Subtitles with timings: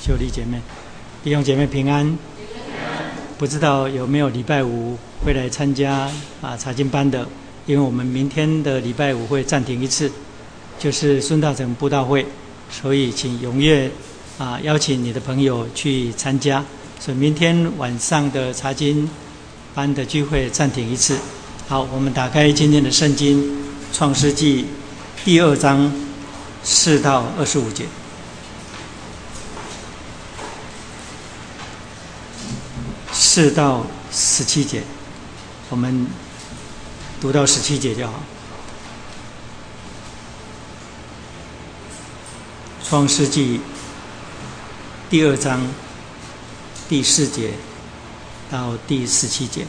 [0.00, 0.58] 秀丽姐妹、
[1.22, 2.16] 弟兄姐妹平安。
[3.36, 7.26] 不知道有没有礼拜五会来参加啊查经班的？
[7.66, 10.10] 因为我们明天的礼拜五会暂停一次，
[10.78, 12.24] 就是孙大成布道会，
[12.70, 13.90] 所以请踊跃
[14.38, 16.64] 啊邀请你的朋友去参加。
[16.98, 19.08] 所以明天晚上的查经
[19.74, 21.18] 班的聚会暂停一次。
[21.68, 23.42] 好，我们打开今天的圣经
[23.92, 24.62] 《创世纪》
[25.26, 25.92] 第二章
[26.62, 27.84] 四到二十五节。
[33.40, 34.82] 四到十七节，
[35.70, 36.06] 我们
[37.22, 38.20] 读到十七节就好。
[42.86, 43.62] 创世纪
[45.08, 45.66] 第二章
[46.86, 47.54] 第四节
[48.50, 49.66] 到第十七节。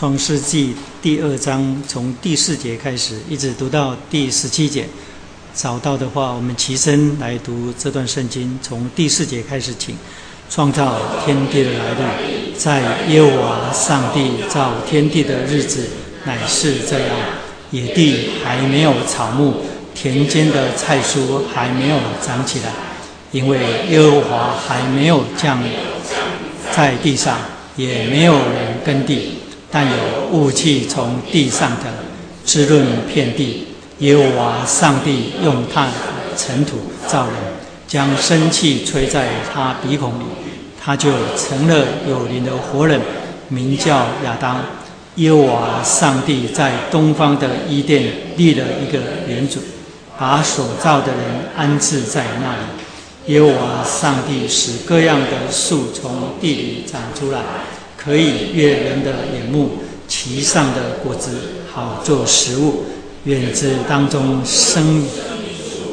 [0.00, 4.88] 创世纪第二章从第四节开始，一直读到第十七节。
[5.52, 9.94] 找到的话，我们齐声来读这段圣经，从第四节开始，请。
[10.48, 15.86] 创造天地的来历，在耶和华上帝造天地的日子，
[16.24, 17.08] 乃是这样：
[17.70, 19.52] 野地还没有草木，
[19.94, 22.72] 田间的菜蔬还没有长起来，
[23.32, 23.58] 因为
[23.90, 25.62] 耶和华还没有降
[26.74, 27.36] 在地上，
[27.76, 29.39] 也没有人耕地。
[29.70, 29.92] 但有
[30.32, 31.86] 雾气从地上的
[32.44, 33.68] 滋润遍地，
[33.98, 35.88] 耶和华上帝用炭
[36.36, 37.34] 尘土造人，
[37.86, 40.24] 将生气吹在他鼻孔里，
[40.82, 43.00] 他就成了有灵的活人，
[43.48, 44.60] 名叫亚当。
[45.16, 48.04] 耶和华上帝在东方的伊甸
[48.36, 48.98] 立了一个
[49.28, 49.60] 园主，
[50.18, 51.22] 把所造的人
[51.56, 53.34] 安置在那里。
[53.34, 57.40] 耶和华上帝使各样的树从地里长出来。
[58.02, 59.72] 可以悦人的眼目，
[60.08, 61.32] 其上的果子
[61.70, 62.84] 好做食物。
[63.24, 65.04] 园子当中生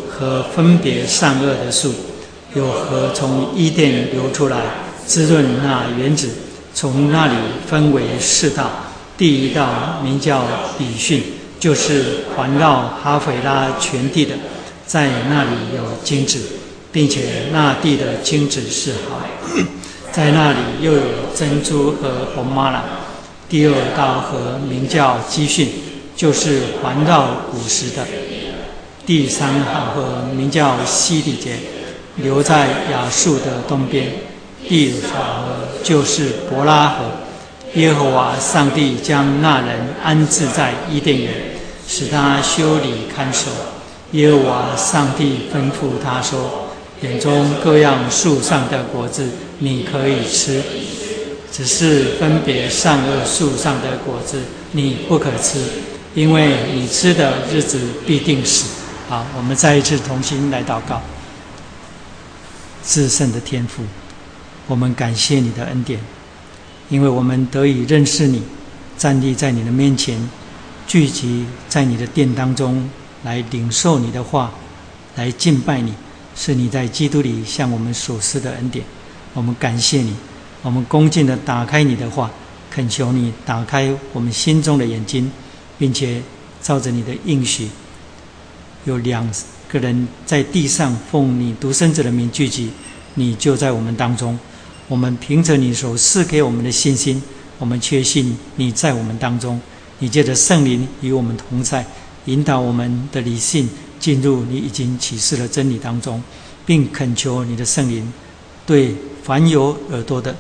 [0.10, 1.94] 和分别善恶的树，
[2.56, 4.58] 有河从伊甸流出来，
[5.06, 6.30] 滋润那园子。
[6.74, 7.34] 从那里
[7.68, 8.70] 分为四道，
[9.18, 10.46] 第一道名叫
[10.78, 11.22] 比逊，
[11.60, 14.36] 就是环绕哈斐拉全地的，
[14.86, 16.40] 在那里有金子，
[16.92, 19.22] 并且那地的金子是好。
[20.12, 21.02] 在那里又有
[21.36, 22.82] 珍珠和红玛瑙。
[23.50, 25.70] 第二道河名叫基训，
[26.16, 28.06] 就是环绕古时的。
[29.06, 31.56] 第三号河名叫西底节，
[32.18, 34.12] 流在亚述的东边。
[34.68, 37.06] 第五条河就是伯拉河。
[37.76, 41.34] 耶和华上帝将那人安置在伊甸园，
[41.88, 43.52] 使他修理看守。
[44.12, 46.64] 耶和华上帝吩咐他说。
[47.02, 49.30] 园中各样树上的果子
[49.60, 50.62] 你可以吃，
[51.52, 54.42] 只是分别善恶树上的果子
[54.72, 55.60] 你不可吃，
[56.14, 58.66] 因为你吃的日子必定死。
[59.10, 61.02] 好，我们再一次同心来祷告。
[62.84, 63.84] 至圣的天父，
[64.68, 66.00] 我们感谢你的恩典，
[66.90, 68.44] 因为我们得以认识你，
[68.98, 70.30] 站立在你的面前，
[70.86, 72.90] 聚集在你的殿当中，
[73.24, 74.52] 来领受你的话，
[75.16, 75.94] 来敬拜你。
[76.40, 78.86] 是你在基督里向我们所施的恩典，
[79.38, 80.16] 我们感谢你。
[80.64, 82.32] 我们恭敬的打开你的话，
[82.72, 85.32] 恳求你打开我们心中的眼睛，
[85.78, 86.20] 并且
[86.60, 87.70] 照着你的应许，
[88.86, 89.30] 有两
[89.70, 92.72] 个人在地上奉你独生子的名聚集，
[93.14, 94.38] 你就在我们当中。
[94.88, 97.22] 我们凭着你所赐给我们的信心，
[97.60, 99.62] 我们确信你在我们当中。
[100.00, 101.86] 你借着圣灵与我们同在，
[102.26, 103.70] 引导我们的理性。
[104.00, 106.22] 进入你已经启示的真理当中，
[106.66, 108.12] 并恳求你的圣灵
[108.66, 108.96] 对
[109.28, 110.34] 凡有耳朵的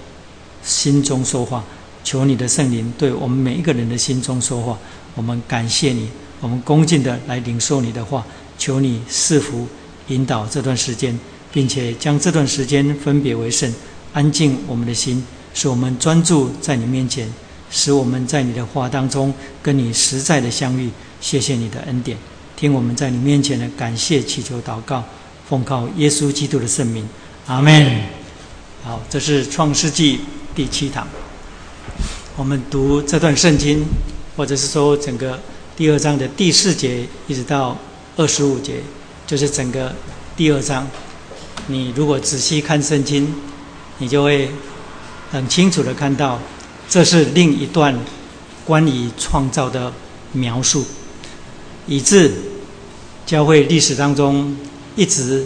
[0.63, 1.61] 心中说话。
[2.05, 4.79] 求你的圣灵对我们每一个人的心中说话。
[5.13, 6.07] 我们感谢你，
[6.39, 8.25] 我们恭敬的来领受你的话。
[8.57, 9.67] 求你赐福
[10.07, 11.19] 引导这段时间，
[11.51, 13.69] 并且将这段时间分别为圣，
[14.13, 15.21] 安静我们的心，
[15.53, 17.27] 使我们专注在你面前，
[17.69, 20.89] 使我们在你的话当中跟你实在的相遇。
[21.19, 22.17] 谢谢你的恩典。
[22.56, 25.03] 听我们在你面前的感谢祈求祷告，
[25.50, 27.06] 奉靠耶稣基督的圣名，
[27.47, 28.16] 阿门。
[28.88, 30.22] 好，这是创世纪
[30.56, 31.06] 第七堂。
[32.38, 33.84] 我们读这段圣经，
[34.38, 35.38] 或者是说整个
[35.75, 37.78] 第二章的第四节一直到
[38.16, 38.75] 二十五节，
[39.25, 39.94] 就是整个
[40.38, 40.88] 第二章。
[41.68, 43.28] 你如果仔细看圣经，
[43.98, 44.50] 你就会
[45.34, 46.39] 很清楚的看到，
[46.88, 47.94] 这是另一段
[48.63, 49.92] 关于创造的
[50.31, 50.86] 描述。
[51.88, 52.31] 以致
[53.25, 54.56] 教会历史当中
[54.95, 55.45] 一直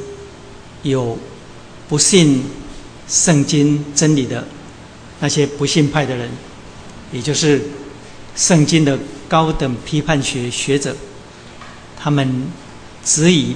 [0.84, 1.18] 有
[1.90, 2.44] 不信
[3.12, 4.48] 圣经真理的
[5.19, 6.30] 那些不信派的人，
[7.12, 7.62] 也就是
[8.38, 8.98] 圣经的
[9.28, 10.96] 高等批判学学者，
[12.00, 12.48] 他们
[13.04, 13.54] 质疑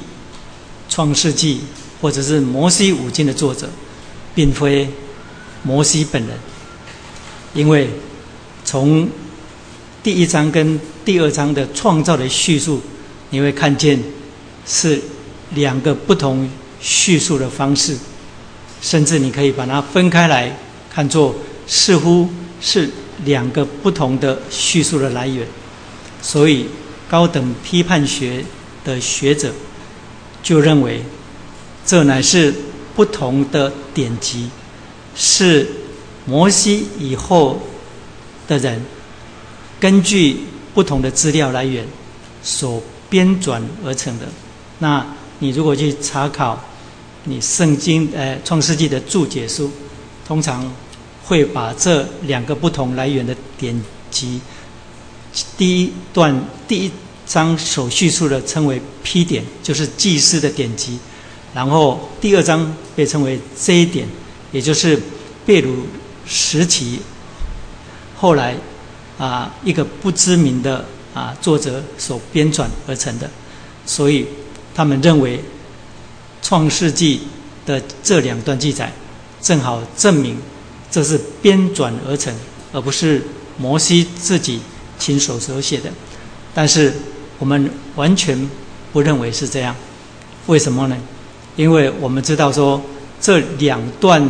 [0.89, 1.61] 创世纪
[2.01, 3.69] 或者是摩西五经的作者，
[4.35, 4.89] 并非
[5.63, 6.37] 摩西本人，
[7.53, 7.89] 因为
[8.65, 9.09] 从
[10.03, 12.81] 第一章跟第二章的创造的叙述，
[13.29, 13.97] 你会看见
[14.67, 15.01] 是
[15.51, 16.49] 两个不同
[16.81, 17.97] 叙述的方式，
[18.85, 20.55] 甚至你可以把它分开来
[20.93, 21.35] 看作
[21.65, 22.29] 似乎
[22.61, 22.87] 是
[23.23, 25.47] 两个不同的叙述的来源。
[26.21, 26.67] 所以，
[27.09, 28.45] 高等批判学
[28.83, 29.51] 的学者
[30.43, 31.01] 就认为，
[31.83, 32.53] 这乃是
[32.95, 34.51] 不同的典籍，
[35.15, 35.67] 是
[36.25, 37.59] 摩西以后
[38.47, 38.79] 的人。
[39.79, 40.41] 根据
[40.75, 41.83] 不同的资料来源
[42.43, 42.79] 所
[43.09, 44.27] 编纂而成的。
[44.77, 45.03] 那
[45.39, 46.63] 你如果去查考
[47.25, 49.69] 你圣经呃创世纪的注解书，
[50.27, 50.73] 通常
[51.25, 53.79] 会把这两个不同来源的典
[54.09, 54.39] 籍，
[55.57, 56.91] 第一段第一
[57.27, 60.97] 章所叙述的称为批点，就是祭司的典籍；
[61.53, 64.07] 然后第二章被称为 J 点，
[64.51, 64.99] 也就是
[65.45, 65.85] 贝鲁
[66.25, 66.99] 时期
[68.15, 68.55] 后来。
[69.17, 70.83] 啊，一个不知名的
[71.13, 73.29] 啊作者所编撰而成的，
[73.85, 74.25] 所以
[74.73, 75.37] 他们认为
[76.45, 77.21] 《创世纪》
[77.67, 78.93] 的这两段记载，
[79.41, 80.37] 正好证明
[80.91, 82.31] 这是编撰而成，
[82.71, 83.23] 而不是
[83.57, 84.59] 摩西自己
[84.99, 85.89] 亲手所写的。
[86.53, 86.93] 但是
[87.39, 88.47] 我们完全
[88.93, 89.75] 不认为是这样，
[90.45, 90.95] 为什么呢？
[91.55, 92.79] 因为我们知道说
[93.19, 94.21] 这两段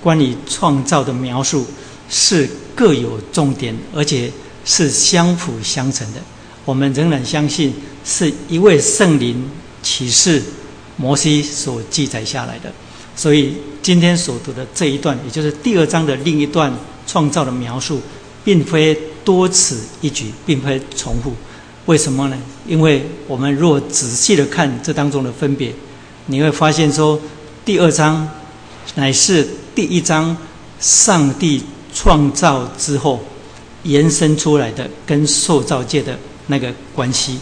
[0.00, 1.66] 关于创造的描述
[2.08, 2.48] 是。
[2.78, 4.30] 各有重点，而且
[4.64, 6.20] 是相辅相成的。
[6.64, 7.74] 我们仍然相信
[8.04, 9.50] 是一位圣灵
[9.82, 10.40] 启示
[10.98, 12.70] 摩西所记载下来的。
[13.16, 16.70] 所以今天所读的这一段，也就是第二章的另一段
[17.06, 18.02] 创造的描述，
[18.44, 21.32] 并非多此一举，并非重复。
[21.86, 22.36] 为什么呢？
[22.66, 25.72] 因为我们若仔细的看这当中的分别，
[26.26, 27.18] 你会发现说，
[27.64, 28.28] 第二章
[28.96, 30.36] 乃是第一章
[30.78, 31.62] 上帝。
[31.94, 33.18] 创造之后
[33.82, 36.16] 延伸出来的跟受造界的
[36.46, 37.38] 那个关系，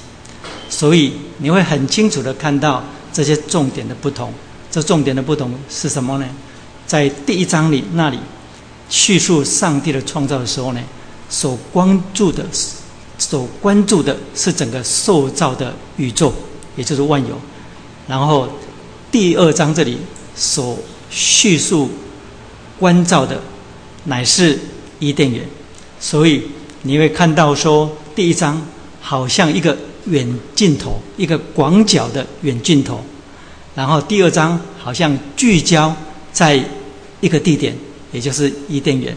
[0.70, 2.82] 所以你会很清楚的看到
[3.17, 4.31] 这些重点的不同。
[4.71, 6.29] 这重点的不同是什么呢？
[6.87, 8.19] 在第一章里那里
[8.91, 10.81] 叙述上帝的创造的时候呢，
[11.31, 12.45] 所关注的、
[13.17, 16.31] 所关注的是整个受造的宇宙，
[16.77, 17.41] 也就是万有。
[18.07, 18.47] 然后
[19.11, 19.97] 第二章这里
[20.35, 20.79] 所
[21.09, 21.89] 叙述
[22.79, 23.41] 关照的。
[24.09, 24.57] 乃是
[25.01, 25.45] 伊甸园，
[25.99, 26.41] 所以
[26.83, 28.65] 你会看到说，第一章
[29.01, 33.05] 好像一个远镜头，一个广角的远镜头，
[33.75, 35.94] 然后第二张好像聚焦
[36.32, 36.62] 在
[37.20, 37.76] 一个地点，
[38.12, 39.17] 也就是伊甸园，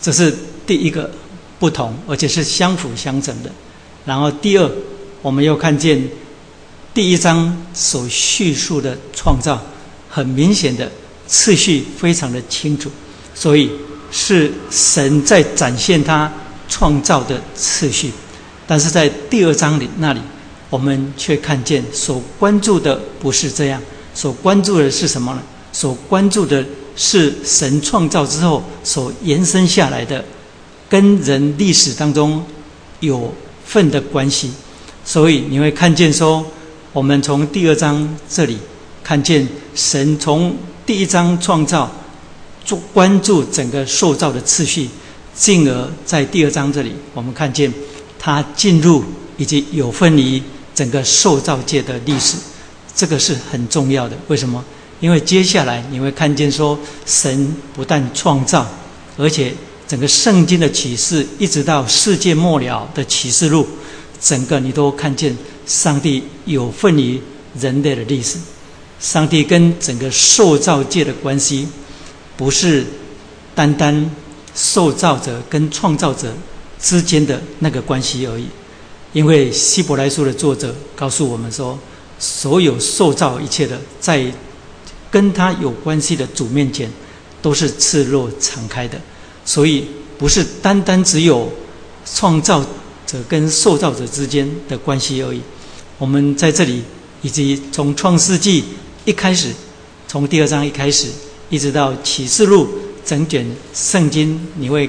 [0.00, 0.34] 这是
[0.66, 1.10] 第一个
[1.58, 3.50] 不同，而且是相辅相成的。
[4.04, 4.70] 然后第二，
[5.22, 6.02] 我们又看见
[6.92, 9.60] 第一章所叙述的创造，
[10.08, 10.90] 很明显的
[11.26, 12.90] 次序非常的清楚，
[13.34, 13.70] 所以。
[14.16, 16.32] 是神在展现他
[16.68, 18.12] 创造的次序，
[18.66, 20.20] 但是在第二章里那里，
[20.70, 23.80] 我们却看见所关注的不是这样，
[24.14, 25.42] 所关注的是什么呢？
[25.72, 26.64] 所关注的
[26.96, 30.24] 是神创造之后所延伸下来的，
[30.88, 32.44] 跟人历史当中
[33.00, 33.32] 有
[33.64, 34.52] 份的关系。
[35.04, 36.44] 所以你会看见说，
[36.92, 38.58] 我们从第二章这里
[39.02, 40.56] 看见神从
[40.86, 41.90] 第一章创造。
[42.66, 44.88] 做关注整个塑造的次序，
[45.34, 47.70] 进而在第二章这里，我们看见
[48.24, 49.04] 他进入
[49.36, 50.42] 以及有份于
[50.74, 52.38] 整个塑造界的历史，
[52.96, 54.16] 这个是很重要的。
[54.28, 54.64] 为什么？
[54.98, 58.66] 因为接下来你会看见说，神不但创造，
[59.18, 59.52] 而且
[59.86, 63.68] 整个圣经的启示，一直到世界末了的启示录，
[64.18, 67.20] 整个你都看见上帝有份于
[67.60, 68.38] 人类的历史，
[68.98, 71.68] 上帝跟整个塑造界的关系。
[72.38, 72.86] 不是
[73.54, 74.10] 单单
[74.54, 76.34] 受造者跟创造者
[76.84, 78.44] 之间的那个关系而已，
[79.14, 81.78] 因为希伯来书的作者告诉我们说，
[82.18, 84.30] 所有受造一切的，在
[85.10, 86.90] 跟他有关系的主面前，
[87.40, 89.00] 都是赤裸敞开的，
[89.46, 89.86] 所以
[90.18, 91.50] 不是单单只有
[92.04, 92.62] 创造
[93.06, 95.40] 者跟受造者之间的关系而已。
[95.96, 96.82] 我们在这里，
[97.22, 98.62] 以及从创世纪
[99.06, 99.48] 一开始，
[100.06, 101.08] 从第二章一开始。
[101.50, 102.66] 一直到启示录
[103.04, 104.88] 整卷圣经，你会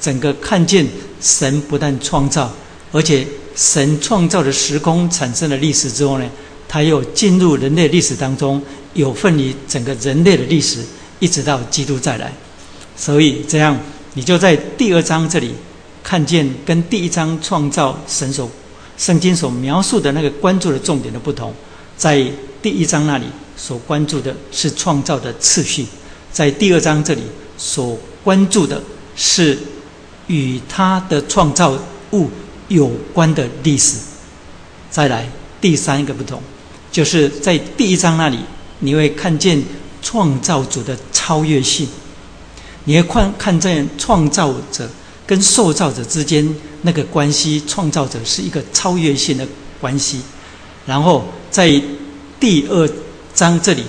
[0.00, 0.86] 整个看见
[1.20, 2.52] 神不但创造，
[2.92, 6.30] 而且神创造的时空产生了历史之后呢，
[6.68, 8.62] 他又进入人类历史当中，
[8.94, 10.84] 有份于整个人类的历史，
[11.18, 12.32] 一直到基督再来。
[12.96, 13.78] 所以这样，
[14.14, 15.54] 你就在第二章这里
[16.02, 18.50] 看见跟第一章创造神所
[18.96, 21.52] 圣经所描述的那个关注的重点的不同，
[21.96, 22.24] 在
[22.62, 23.26] 第一章那里
[23.56, 25.86] 所关注的是创造的次序，
[26.32, 27.22] 在第二章这里
[27.58, 28.82] 所关注的
[29.14, 29.58] 是
[30.26, 31.76] 与他的创造
[32.12, 32.30] 物
[32.68, 33.98] 有关的历史。
[34.90, 35.28] 再来
[35.60, 36.40] 第三个不同，
[36.90, 38.38] 就是在第一章那里
[38.80, 39.62] 你会看见
[40.02, 41.88] 创造主的超越性，
[42.84, 44.88] 你会看看见创造者。
[45.28, 46.48] 跟受造者之间
[46.82, 49.44] 那个关系，创造者是一个超越性的
[49.80, 50.20] 关系。
[50.86, 51.82] 然后在
[52.38, 52.88] 第二
[53.34, 53.82] 章这里，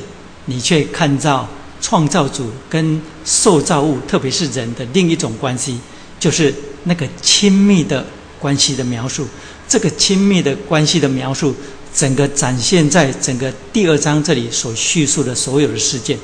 [0.45, 1.47] 你却看到
[1.79, 5.79] 创造主跟受造物，特别是人的另一种关系，
[6.19, 8.05] 就是那个亲密的
[8.39, 9.27] 关系的描述。
[9.67, 11.53] 这个亲密的关系的描述，
[11.93, 16.17] 整个展现在整个第二章这里所叙述的所有的事件，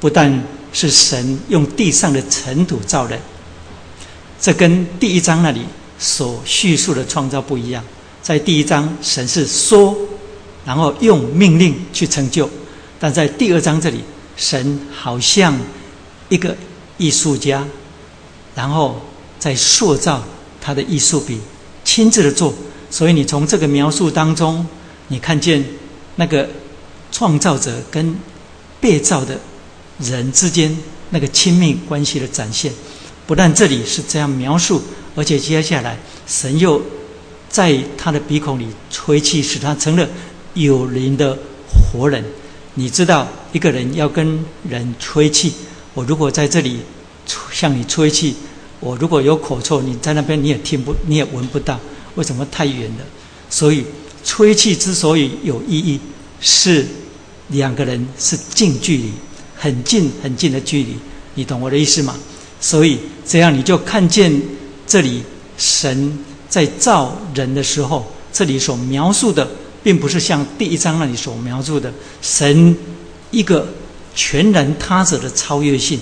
[0.00, 0.42] 不但
[0.72, 3.20] 是神用地上的尘土造人。
[4.40, 5.62] 这跟第一章那里
[5.98, 7.84] 所叙述的创造不一样。
[8.22, 9.96] 在第一章，神是说，
[10.64, 12.48] 然后用命令去成就；
[12.98, 14.00] 但在第二章这里，
[14.36, 15.58] 神好像
[16.28, 16.56] 一个
[16.96, 17.66] 艺术家，
[18.54, 19.00] 然后
[19.38, 20.22] 在塑造
[20.60, 21.40] 他的艺术品，
[21.84, 22.54] 亲自的做。
[22.90, 24.66] 所以你从这个描述当中，
[25.08, 25.64] 你看见
[26.16, 26.48] 那个
[27.12, 28.16] 创造者跟
[28.80, 29.38] 被造的
[29.98, 30.76] 人之间
[31.10, 32.72] 那个亲密关系的展现。
[33.26, 34.82] 不但这里是这样描述，
[35.14, 36.80] 而且接下来神又
[37.50, 40.08] 在他的鼻孔里吹气，使他成了
[40.54, 41.36] 有灵的
[41.68, 42.24] 活人。
[42.74, 45.52] 你知道，一个人要跟人吹气，
[45.92, 46.80] 我如果在这里
[47.52, 48.34] 向你吹气，
[48.80, 51.78] 我如果有口臭，你在那边你也听不，你也闻不到。
[52.14, 53.04] 为什么太远了？
[53.50, 53.84] 所以
[54.24, 56.00] 吹气之所以有意义，
[56.40, 56.86] 是
[57.48, 59.10] 两个人是近距离，
[59.56, 60.96] 很近很近的距离。
[61.34, 62.14] 你懂我的意思吗？
[62.60, 64.32] 所以这样你就看见
[64.86, 65.22] 这里
[65.56, 66.18] 神
[66.48, 69.48] 在造人的时候，这里所描述的，
[69.82, 72.76] 并不是像第一章那里所描述的神
[73.30, 73.68] 一个
[74.14, 75.98] 全然他者的超越性。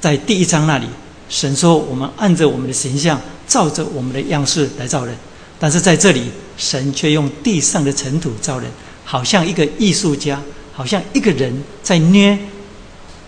[0.00, 0.86] 在第一章那里，
[1.28, 5.14] 神说我们按着我们的形象，照着我们的样式来造人，
[5.58, 8.70] 但是在这里，神却用地上的尘土造人，
[9.04, 10.40] 好像一个艺术家，
[10.72, 11.52] 好像一个人
[11.82, 12.38] 在捏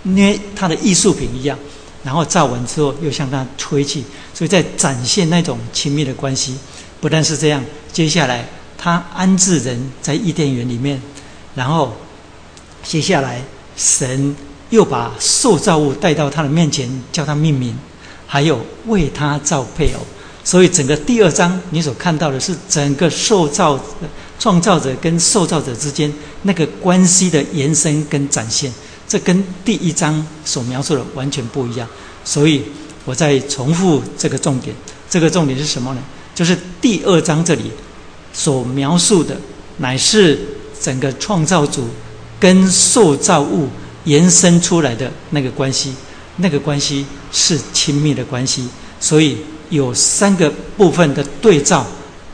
[0.03, 1.59] 捏他的艺术品一样。
[2.05, 6.57] 然后造完之后，又向他吹气，所以在展现那种亲密的关系。
[7.01, 7.63] 不但是这样，
[7.93, 11.03] 接下来他安置人在伊甸园里面，
[11.57, 11.93] 然后
[12.85, 13.43] 接下来
[13.77, 14.35] 神
[14.71, 17.77] 又把受造物带到他的面前，叫他命名，
[18.29, 20.01] 还有为他造配偶。
[20.45, 23.79] 所以整个第二章你所看到的是整个受造
[24.39, 26.11] 创造者跟受造者之间
[26.43, 28.73] 那个关系的延伸跟展现。
[29.09, 31.89] 这跟第一章所描述的完全不一样，
[32.25, 32.63] 所以
[33.05, 34.77] 我再重复这个重点。
[35.11, 36.03] 这个重点是什么呢？
[36.35, 37.73] 就是第二章这里
[38.33, 39.35] 所描述的，
[39.79, 40.39] 乃是
[40.81, 41.89] 整个创造主
[42.39, 43.69] 跟受造物
[44.05, 45.95] 延伸出来的那个关系，
[46.39, 48.69] 那个关系是亲密的关系。
[48.99, 49.37] 所以
[49.71, 51.87] 有三个部分的对照，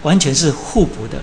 [0.02, 1.23] 完全是互补的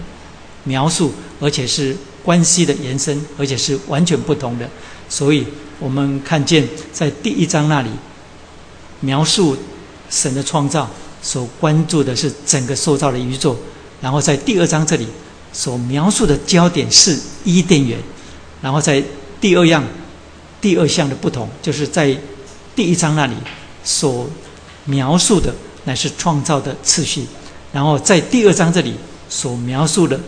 [0.65, 4.69] 描述，而且是关系的延伸，而且是完全不同的。
[5.09, 5.43] 所以，
[5.79, 7.89] 我们看见在第一章那里
[9.00, 9.57] 描述
[10.09, 10.88] 神的创造，
[11.23, 13.55] 所关注的是整个塑造的宇宙；
[14.00, 15.07] 然后在第二章这里
[15.51, 17.97] 所描述的焦点是伊甸园；
[18.61, 19.03] 然后在
[19.41, 19.83] 第二样、
[20.61, 22.15] 第二项的不同，就是在
[22.75, 23.36] 第一章那里
[23.84, 24.30] 所
[24.86, 25.54] 描述的
[25.86, 27.24] 乃是创造的次序；
[27.72, 28.94] 然后在第二章这里
[29.30, 30.20] 所描述的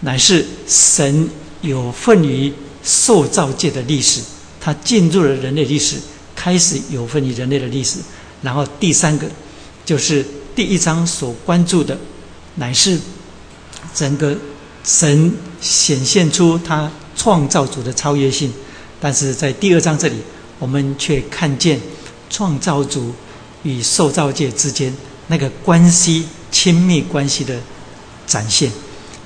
[0.00, 1.28] 乃是神
[1.62, 2.52] 有份于。
[2.88, 4.20] 受造界的历史，
[4.60, 5.96] 它进入了人类历史，
[6.36, 7.98] 开始有分于人类的历史。
[8.42, 9.26] 然后第三个，
[9.84, 10.24] 就是
[10.54, 11.98] 第一章所关注的，
[12.54, 12.96] 乃是
[13.92, 14.36] 整个
[14.84, 18.52] 神显现出他创造主的超越性。
[19.00, 20.18] 但是在第二章这里，
[20.58, 21.80] 我们却看见
[22.30, 23.14] 创造主
[23.62, 24.94] 与受造界之间
[25.28, 27.58] 那个关系亲密关系的
[28.26, 28.70] 展现。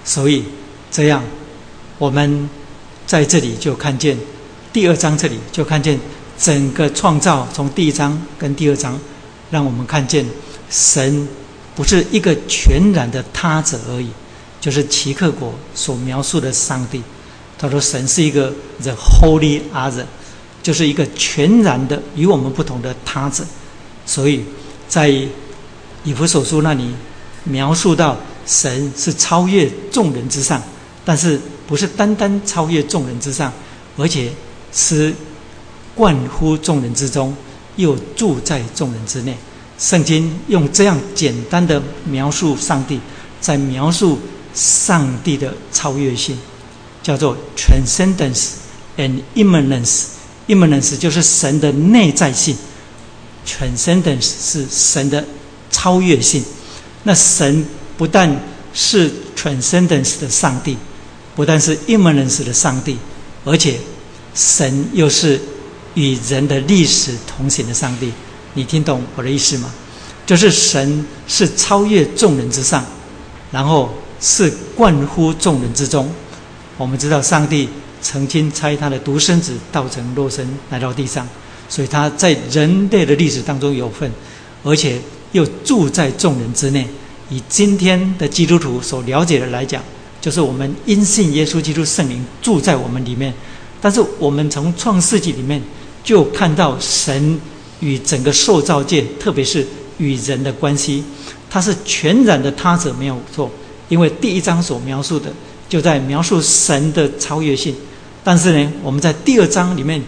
[0.05, 0.45] 所以
[0.91, 1.23] 这样，
[1.99, 2.49] 我们。
[3.07, 4.17] 在这里就看见，
[4.73, 5.99] 第二章这里就看见
[6.39, 8.97] 整个创造，从第一章跟第二章，
[9.51, 10.25] 让我们看见
[10.71, 11.27] 神
[11.75, 14.11] 不是一个全然的他者而已，
[14.61, 17.03] 就是奇克果所描述的上帝。
[17.59, 20.05] 他说神是一个 the holy other，
[20.63, 23.45] 就是一个全然的与我们不同的他者。
[24.07, 24.45] 所以
[24.89, 25.09] 在
[26.05, 26.95] 以弗所书那里
[27.45, 30.63] 描述到神是超越众人之上，
[31.05, 31.41] 但是。
[31.71, 33.53] 不是单单超越众人之上，
[33.97, 34.29] 而且
[34.73, 35.15] 是
[35.95, 37.33] 贯乎众人之中，
[37.77, 39.37] 又住在众人之内。
[39.79, 42.99] 圣经用这样简单的描述上帝，
[43.41, 44.19] 在描述
[44.53, 46.37] 上帝的超越性，
[47.05, 48.55] 叫做 transcendence
[48.97, 50.07] and immanence。
[50.51, 52.57] Immanence 就是神的内在性
[53.47, 55.25] ，transcendence 是神的
[55.71, 56.43] 超越性。
[57.05, 57.65] 那神
[57.97, 58.29] 不但
[58.75, 60.77] 是 transcendence 的上帝，
[61.35, 62.99] 不但是 immanence 的上帝，
[63.45, 63.79] 而且
[64.35, 65.41] 神又是
[65.95, 68.13] 与人的历史同行的上帝。
[68.55, 69.73] 你听懂我的意思吗？
[70.27, 72.85] 就是神是超越众人之上，
[73.51, 76.09] 然后是贯乎众人之中。
[76.77, 77.69] 我们知道上帝
[78.03, 81.29] 曾经差他的独生子道成肉身来到地上，
[81.69, 84.11] 所以他在人类的历史当中有份，
[84.63, 85.01] 而且
[85.33, 86.87] 又住在众人之内。
[87.29, 89.83] 以今天的基督徒所了解的来讲，
[90.21, 93.33] 就是我们因信耶稣基督圣灵住在我们里面。
[93.81, 95.63] 但是我们从创世纪里面
[96.03, 97.41] 就看到神。
[97.83, 99.67] 与整个受造界，特别是
[99.97, 101.03] 与人的关系，
[101.49, 103.51] 它是全然的他者没有错。
[103.89, 105.33] 因为第一章所描述的，
[105.67, 107.75] 就在描述神的超越性。
[108.23, 110.03] 但是呢，我们在第二章里面，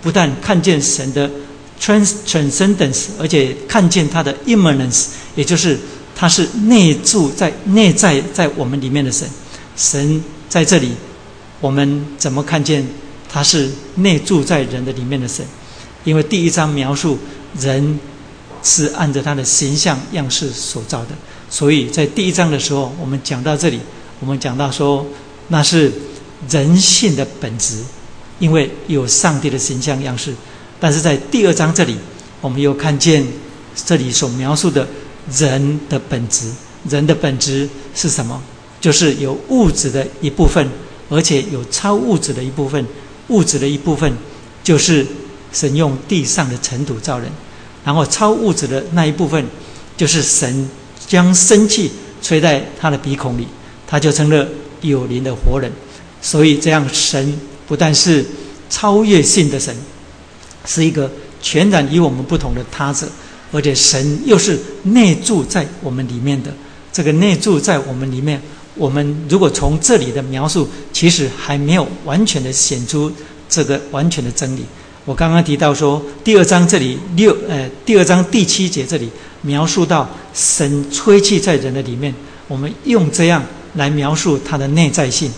[0.00, 1.30] 不但看见神的
[1.80, 5.06] trans transcendence，而且看见他的 immanence，
[5.36, 5.78] 也就是
[6.16, 9.28] 他是内住在内在在我们里面的神。
[9.76, 10.92] 神在这里，
[11.60, 12.86] 我们怎么看见
[13.28, 15.44] 他是内住在人的里面的神？
[16.04, 17.18] 因为第一章描述
[17.60, 18.00] 人
[18.62, 21.08] 是按着他的形象样式所造的，
[21.50, 23.78] 所以在第一章的时候，我们讲到这里，
[24.20, 25.06] 我们讲到说
[25.48, 25.92] 那是
[26.48, 27.82] 人性的本质，
[28.38, 30.34] 因为有上帝的形象样式。
[30.78, 31.96] 但是在第二章这里，
[32.40, 33.26] 我们又看见
[33.74, 34.86] 这里所描述的
[35.36, 36.50] 人的本质，
[36.88, 38.42] 人的本质是什么？
[38.80, 40.68] 就是有物质的一部分，
[41.08, 42.84] 而且有超物质的一部分。
[43.28, 44.12] 物质的一部分
[44.62, 45.06] 就是。
[45.50, 47.26] 神用地上的尘土造人，
[47.82, 49.42] 然后超物质的那一部分，
[49.96, 50.68] 就是神
[51.06, 51.90] 将生气
[52.20, 53.48] 吹在他的鼻孔里，
[53.86, 54.46] 他就成了
[54.82, 55.72] 有灵的活人。
[56.20, 58.24] 所以这样，神不但是
[58.68, 59.74] 超越性的神，
[60.64, 63.08] 是一个全然与我们不同的他者，
[63.52, 66.52] 而且神又是内住在我们里面的。
[66.92, 68.40] 这个内住在我们里面，
[68.74, 73.12] 我们如果从这里的描述，其实还没有完全的显出
[73.48, 74.64] 这个完全的真理。
[75.04, 79.08] 我刚刚提到说，第二章这里六，呃，第二章第七节这里
[79.42, 82.12] 描述到神吹气在人的里面，
[82.48, 83.42] 我们用这样
[83.74, 85.30] 来描述他的内在性。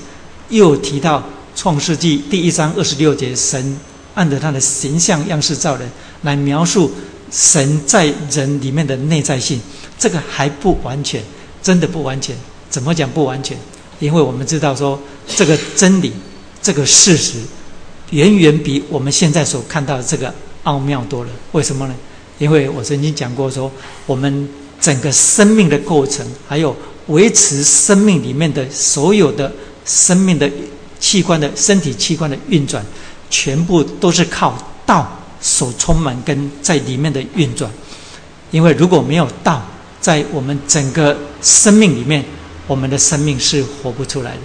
[0.51, 1.25] 又提到
[1.57, 3.77] 创世纪第一章二十六节，神
[4.15, 5.89] 按着他的形象样式造人，
[6.23, 6.91] 来描述
[7.31, 9.61] 神在人里面的内在性。
[9.99, 11.23] 这个还不完全，
[11.63, 12.37] 真的不完全。
[12.69, 13.57] 怎么讲不完全？
[13.99, 16.13] 因为我们知道说，这个真理，
[16.63, 17.39] 这个事实。
[18.11, 20.35] 远远比我们现在所看到的这个
[20.65, 21.31] 奥妙多了。
[21.53, 21.95] 为什么呢？
[22.39, 23.71] 因为我曾经讲过说，
[24.07, 24.49] 我们
[24.81, 26.75] 整个生命的构成，还有
[27.07, 29.53] 维持生命里面的所有的
[29.85, 30.51] 生命的
[30.99, 32.85] 器官的身体器官的运转，
[33.29, 37.71] 全部都是靠道所充满跟在里面的运转。
[38.51, 39.63] 因为如果没有道
[40.01, 42.25] 在我们整个生命里面，
[42.67, 44.41] 我们的生命是活不出来的，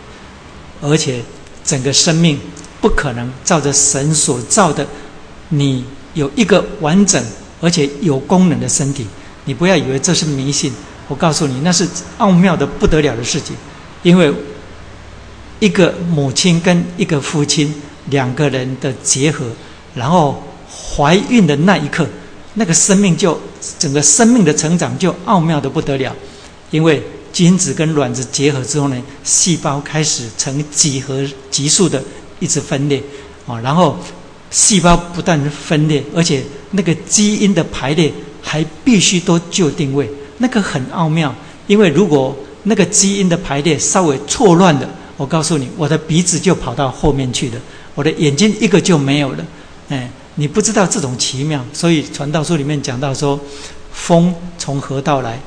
[0.82, 1.22] 而且
[1.64, 2.40] 整个生命。
[2.82, 4.86] 不可能照着神所造的，
[5.50, 7.24] 你有一个完整
[7.60, 9.08] 而且有功能的身体。
[9.46, 10.72] 你不要以为这是迷信，
[11.08, 11.88] 我告诉你，那是
[12.20, 13.56] 奥妙的不得了的事情。
[14.04, 14.32] 因为
[15.66, 17.74] 一个母亲跟一个父亲
[18.12, 19.48] 两个人的结合，
[19.96, 22.08] 然后怀孕的那一刻，
[22.54, 23.40] 那个生命就
[23.80, 26.16] 整个生命的成长就奥妙的不得了。
[26.70, 27.02] 因为
[27.34, 32.02] 精子跟卵子结合之后呢，细胞开始成几何级数的。
[32.38, 33.02] 一直分裂，
[33.48, 33.98] 啊，然后
[34.52, 40.08] 细胞不但分裂，而且那个基因的排列还必须都就定位，
[40.40, 41.34] 那个很奥妙。
[41.66, 47.58] 因为如果那个基因的排列稍微错乱的，我告诉你，我的鼻子就跑到后面去了，
[47.94, 49.46] 我的眼睛一个就没有了。
[49.90, 53.40] 哎，你不知道这种奇妙，所以传道书里面讲到说，
[53.92, 55.40] 风从何到来，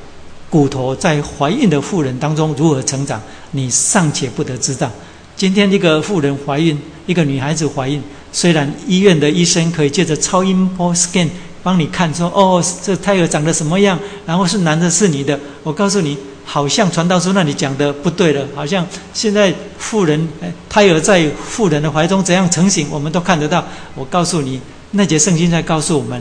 [0.49, 4.89] 骨头在怀孕的妇人当中如何成长，你尚且不得知道。
[5.35, 8.01] 今天一个妇人怀孕，一个女孩子怀孕，
[8.31, 11.29] 虽然医院的医生可以借着超音波 scan
[11.61, 15.39] 帮你看，说哦，这胎儿长得什么样，然后是男的，是女的。
[15.63, 16.17] 我告诉你，
[16.51, 18.83] 好像传道书那里讲的不对了，好像
[19.13, 20.27] 现在妇人
[20.67, 23.63] 胎儿在妇人的怀中怎样成型，我们都看得到。
[23.93, 24.59] 我告诉你，
[24.91, 26.19] 那节圣经在告诉我们，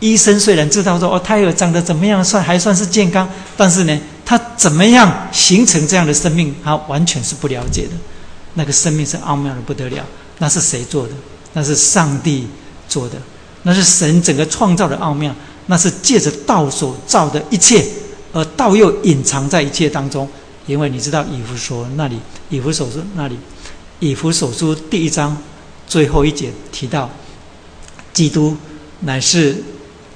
[0.00, 7.90] 医生虽然知道说哦，胎儿长得怎么样算还算是健康，但是呢，他怎么样形成这样的生命，他完全是不了解的。
[8.54, 10.04] 那个生命是奥妙的不得了，
[10.38, 11.12] 那是谁做的？
[11.52, 12.48] 那是上帝
[12.88, 13.14] 做的，
[13.62, 15.32] 那是神整个创造的奥妙。
[15.66, 17.86] 那是借着道所造的一切，
[18.32, 20.28] 而道又隐藏在一切当中。
[20.66, 22.18] 因为你知道以弗所那里，
[22.50, 23.34] 以弗所书那里，
[24.00, 25.34] 以弗所书第一章
[25.86, 27.08] 最后一节提到，
[28.12, 28.54] 基督
[29.00, 29.56] 乃是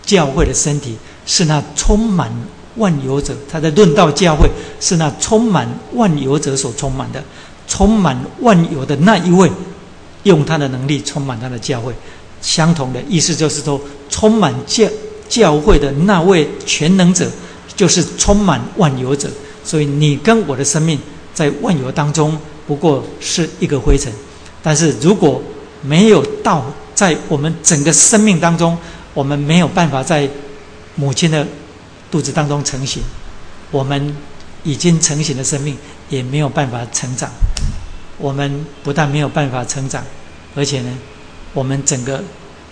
[0.04, 0.94] 教会的身体，
[1.24, 2.30] 是那充满
[2.76, 3.34] 万有者。
[3.50, 4.46] 他在论道教会
[4.78, 7.24] 是那充满万有者所充满的，
[7.66, 9.50] 充满万有的那一位，
[10.24, 11.94] 用他的能力充满他的教会。
[12.42, 14.86] 相同的意思就是说，充满教
[15.30, 17.30] 教会的那位全能者，
[17.82, 19.28] 就是充满万有者。
[19.64, 20.96] 所以你跟我的生命
[21.34, 24.12] 在万有当中不过是一个灰尘，
[24.62, 25.42] 但是如果
[25.80, 26.64] 没有道
[26.94, 28.78] 在我们整个生命当中，
[29.14, 30.30] 我们没有办法在
[30.94, 31.44] 母亲的
[32.08, 33.02] 肚子当中成型，
[33.72, 34.16] 我们
[34.62, 35.76] 已经成型的生命
[36.08, 37.28] 也没有办法成长。
[38.18, 40.04] 我们不但没有办法成长，
[40.54, 40.92] 而且呢，
[41.52, 42.22] 我们整个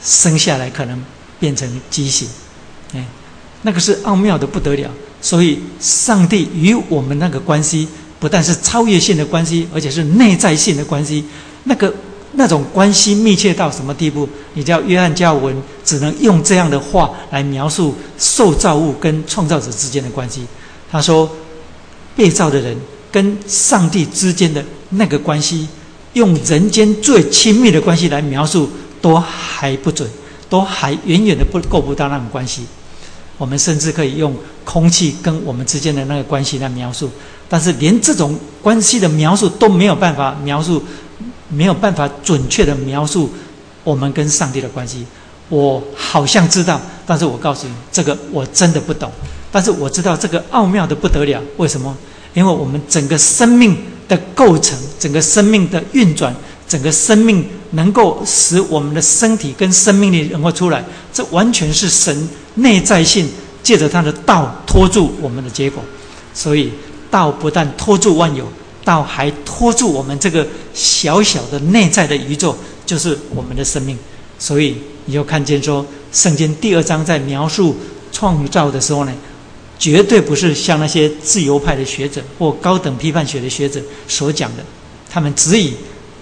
[0.00, 1.04] 生下来可能
[1.40, 2.28] 变成畸形，
[2.94, 3.04] 哎，
[3.62, 4.90] 那个是奥妙的不得了。
[5.22, 7.86] 所以，上帝与我们那个关系，
[8.18, 11.24] 不但是超越性的关系，而且是内在性的关系。
[11.64, 11.92] 那个
[12.32, 14.26] 那种关系密切到什么地步？
[14.54, 20.46] 你叫约翰教文只能用这样的话来描述受造物跟创造者之间的关系。
[20.90, 21.30] 他说，
[22.16, 22.74] 被造的人
[23.12, 25.68] 跟上帝之间的那个关系，
[26.14, 28.70] 用人间最亲密的关系来描述，
[29.02, 30.08] 都还不准，
[30.48, 32.62] 都还远远的不够不到那种关系。
[33.40, 37.10] 我们甚至可以用空气跟我们之间的那个关系来描述，
[37.48, 40.82] 但是连这种关系的描述都没有办法描述，
[41.48, 43.30] 没有办法准确的描述
[43.82, 45.06] 我们跟上帝的关系。
[45.48, 49.10] 我好像知道，但是我告诉你，这个我真的不懂。
[49.50, 51.42] 但是我知道这个奥妙的不得了。
[51.56, 51.96] 为什么？
[52.34, 53.74] 因为我们整个生命
[54.06, 56.36] 的构成，整个生命的运转，
[56.68, 62.28] 整个生命能够使我们的身体跟生命力能够出来，这完全是神。
[62.54, 63.28] 内在性
[63.62, 65.82] 借着他的道托住我们的结果，
[66.34, 66.70] 所以
[67.10, 68.46] 道不但托住万有，
[68.84, 73.96] 道还托住我们这个小小的内在的宇宙，就是我们的生命。
[74.38, 77.76] 所以你就看见说，圣经第二章在描述
[78.10, 79.12] 创造的时候呢，
[79.78, 84.64] 绝对不是像那些自由派的学者或高等批判学的学者所讲的，
[85.10, 85.74] 他们只以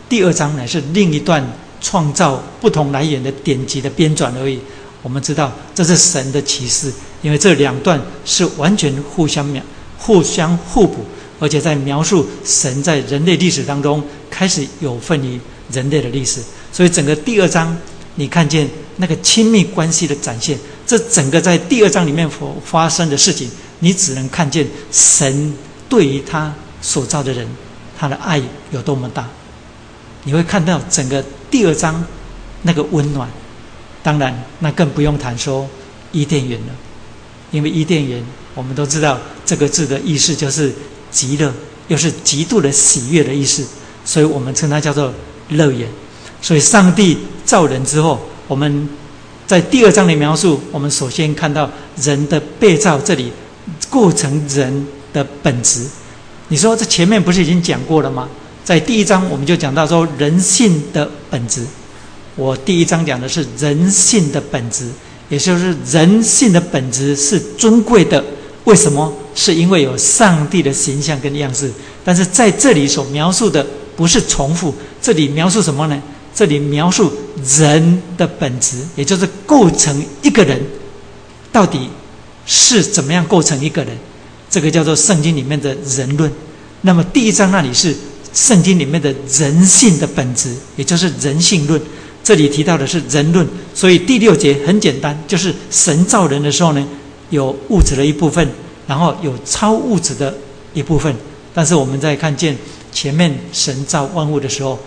[0.08, 1.46] 第二章乃是另一段
[1.80, 4.58] 创造不同来源的典籍的编纂而已。
[5.02, 9.62] 我们知道这是神的启示，因为这两段是完全互相描、
[9.96, 11.04] 互相互补，
[11.38, 16.40] 而且在描述神在人类历史当中开始有份于人类的历史。
[16.72, 17.76] 所以整个第二章，
[18.16, 25.54] 你看见那个亲密关系的展现，这整个在第二章里面所发生的事情，你只能看见神
[25.88, 27.46] 对于他所造的人，
[27.96, 29.28] 他的爱有多么大。
[30.24, 32.04] 你会看到整个第二章
[32.62, 33.28] 那个温暖。
[34.08, 35.68] 当然，那更不用谈说
[36.12, 36.72] 伊甸园了，
[37.50, 40.72] 因为伊甸园我们都知道这个字的意思就是
[41.10, 41.52] 极乐，
[41.88, 43.66] 又是极度的喜悦的意思，
[44.06, 45.12] 所以我们称它叫做
[45.50, 45.86] 乐园。
[46.40, 48.88] 所以上帝造人之后，我们
[49.46, 53.30] 在第二章的描述，我们首先看到人的被造，这里
[53.90, 55.86] 构成人的本质。
[56.48, 58.26] 你说这前面不是已经讲过了吗？
[58.64, 61.66] 在第一章我们就讲到说人性的本质。
[62.38, 64.88] 我第一章讲的是人性的本质，
[65.28, 68.24] 也就是人性的本质是尊贵的。
[68.62, 69.12] 为什么？
[69.34, 71.68] 是因为有上帝的形象跟样式。
[72.04, 74.72] 但是在这里所描述的不是重复，
[75.02, 76.00] 这里描述什么呢？
[76.32, 77.12] 这里描述
[77.58, 80.64] 人的本质，也就是构成一个人
[81.50, 81.88] 到底
[82.46, 83.98] 是怎么样构成一个人。
[84.48, 86.30] 这个叫做圣经里面的人论。
[86.82, 87.96] 那么第一章那里是
[88.32, 91.80] 圣经里面的人性的本质，也就是人性论。
[92.28, 96.88] 这里提到的是人论，所以第六节很简单，就是神造人的时候呢，
[97.30, 98.46] 有物质的一部分，
[98.86, 100.36] 然后有超物质的
[100.74, 101.16] 一部分。
[101.54, 102.54] 但是我们在看见
[102.92, 104.78] 前面神造万物的时候，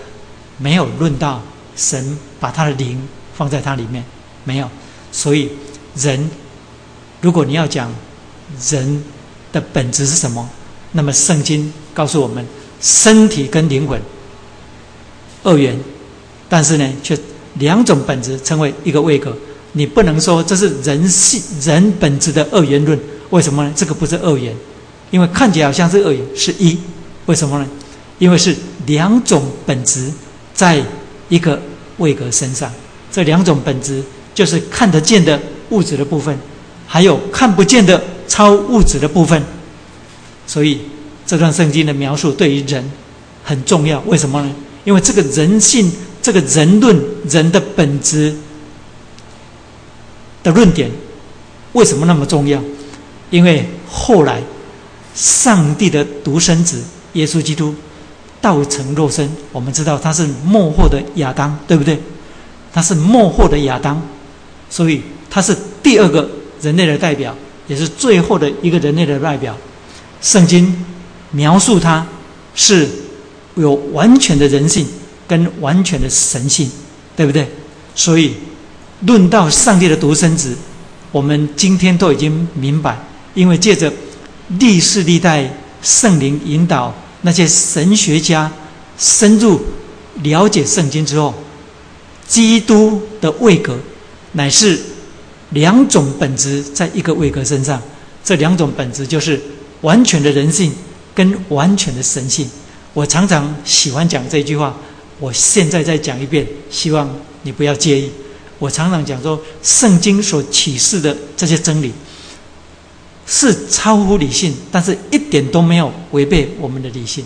[0.60, 1.42] 没有论到
[1.76, 3.02] 神把他的灵
[3.34, 4.04] 放在它里面，
[4.44, 4.70] 没有。
[5.12, 5.50] 所以
[5.96, 6.30] 人，
[7.22, 7.92] 如果你要讲
[8.70, 9.04] 人
[9.52, 10.48] 的本质是什么，
[10.92, 12.46] 那么圣经告诉我们，
[12.80, 14.00] 身体跟灵魂
[15.42, 15.80] 二元，
[16.48, 17.18] 但是呢却。
[17.56, 19.36] 两种本质成为一个位格，
[19.74, 22.98] 你不能说这是人性人本质的二元论。
[23.30, 23.74] 为什么呢？
[23.76, 24.56] 这个不是二元，
[25.10, 26.78] 因为看起来好像是二元，是一。
[27.26, 27.68] 为什么呢？
[28.20, 30.12] 因为是两种本质
[30.54, 30.82] 在
[31.30, 31.62] 一个
[31.98, 32.72] 位格身上。
[33.12, 34.02] 这两种本质
[34.34, 36.38] 就是看得见的物质的部分，
[36.88, 39.42] 还有看不见的超物质的部分。
[40.48, 40.80] 所以
[41.26, 42.90] 这段圣经的描述对于人
[43.44, 44.00] 很重要。
[44.08, 44.56] 为什么呢？
[44.84, 45.92] 因为这个人性。
[46.22, 46.98] 这个人论
[47.30, 48.36] 人的本质
[50.44, 50.90] 的论点，
[51.74, 52.62] 为什么那么重要？
[53.30, 54.42] 因为后来
[55.16, 56.82] 上帝的独生子
[57.14, 57.74] 耶稣基督
[58.42, 62.00] 道成肉身，我们知道他是末后的亚当，对不对？
[62.74, 64.02] 他是末后的亚当，
[64.70, 66.30] 所以他是第二个
[66.62, 67.36] 人类的代表，
[67.68, 69.56] 也是最后的一个人类的代表。
[70.22, 70.86] 圣经
[71.32, 72.06] 描述他
[72.54, 72.88] 是
[73.56, 74.86] 有完全的人性
[75.32, 76.70] 跟完全的神性，
[77.16, 77.48] 对不对？
[77.96, 78.34] 所以
[79.06, 80.58] 论到上帝的独生子，
[81.10, 83.02] 我们今天都已经明白。
[83.34, 83.90] 因为借着
[84.60, 85.50] 历世历代
[85.82, 88.52] 圣灵引导那些神学家
[88.98, 89.62] 深入
[90.16, 91.34] 了解圣经之后，
[92.28, 93.80] 基督的位格
[94.34, 94.78] 乃是
[95.52, 97.82] 两种本质在一个位格身上。
[98.22, 99.42] 这两种本质就是
[99.80, 100.74] 完全的人性
[101.16, 102.50] 跟完全的神性。
[102.94, 104.76] 我常常喜欢讲这句话，
[105.22, 107.10] 我现在再讲一遍，希望
[107.44, 108.12] 你不要介意。
[108.60, 111.94] 我常常讲说，圣经所启示的这些真理。
[113.28, 117.24] 是超乎理性，但是一点都没有违背我们的理性。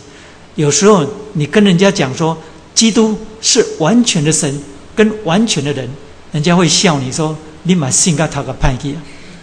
[0.54, 1.04] 有时候
[1.34, 2.38] 你跟人家讲说，
[2.76, 4.62] 基督是完全的神
[4.96, 5.90] 跟完全的人，
[6.32, 8.94] 人家会笑你说：“你马信个他个叛逆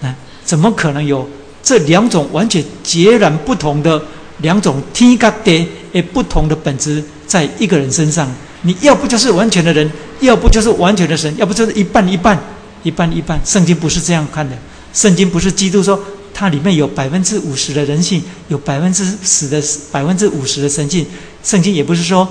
[0.02, 0.14] 啊？
[0.44, 1.28] 怎么可能有
[1.64, 4.00] 这两种完全截然不同的
[4.38, 8.28] 两种天格地诶不同的本质在一个人身上？
[8.60, 9.90] 你要不就是完全的人，
[10.20, 12.38] 要不就是完全的神，要不就是一半一半，
[12.82, 13.40] 一半一半。
[13.42, 14.54] 圣经不是这样看的，
[14.92, 15.98] 圣经不是基督说。
[16.34, 21.06] 它里面有百分之五十的人性，有百分之十的百分之五十的神性。
[21.42, 22.26] 圣经也不是说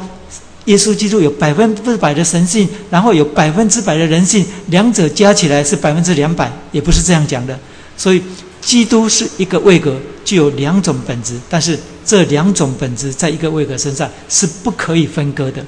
[0.65, 7.57] 耶稣基督有百分之百的神性，然后有百分之百的人性，两者加起来是百分之两百，也不是这样讲的。
[7.95, 8.21] 所以，
[8.59, 15.65] 基督是一个位格，具有两种本质，但是这两种本质在一个位格身上是不可以分割的，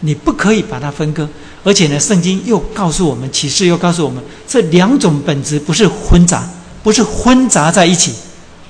[0.00, 1.28] 你不可以把它分割。
[1.64, 6.48] 而且呢，圣经又告诉我们，启示又告诉我们，这两种本质不是混杂。
[6.82, 8.12] 不是混杂在一起，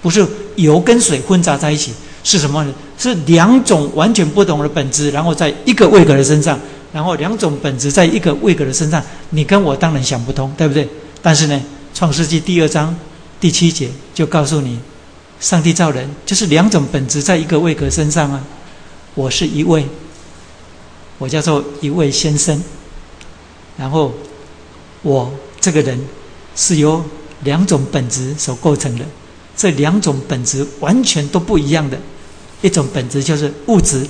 [0.02, 0.22] 不是
[0.56, 2.74] 油跟水混杂在一起，是什么呢？
[2.98, 6.60] 是两种完全不同的本质，然后在一个位格的身上，
[6.92, 10.86] 然后两种本质在一个位格的身上，你跟我当然想不通，对不对？
[11.22, 11.58] 但是呢，
[11.98, 12.94] 《创世纪》第二章
[13.40, 14.78] 第七节就告诉你，
[15.42, 18.42] 上帝造人就是两种本质在一个位格身上啊。
[19.14, 19.86] 我是一位，
[21.18, 22.62] 我叫做一位先生，
[23.76, 24.14] 然后
[25.02, 26.00] 我这个人
[26.56, 27.04] 是由。
[27.44, 29.04] 两种本质所构成的，
[29.56, 31.98] 这两种本质完全都不一样的。
[32.60, 34.06] 一种本质就是物质，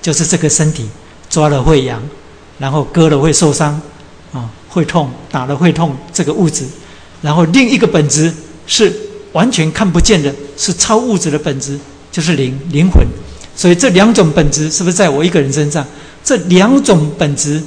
[0.00, 0.88] 就是这个身体
[1.28, 2.00] 抓了会痒，
[2.56, 3.82] 然后割了会受伤，
[4.32, 6.64] 啊，会痛，打了会痛，这个物质。
[7.20, 8.32] 然后另一个本质
[8.68, 11.78] 是完全看不见的，是超物质的本质，
[12.10, 13.06] 就是灵灵魂。
[13.54, 15.86] 所以这两种本质是不是在我一个人身上？
[16.24, 17.62] 这两种本质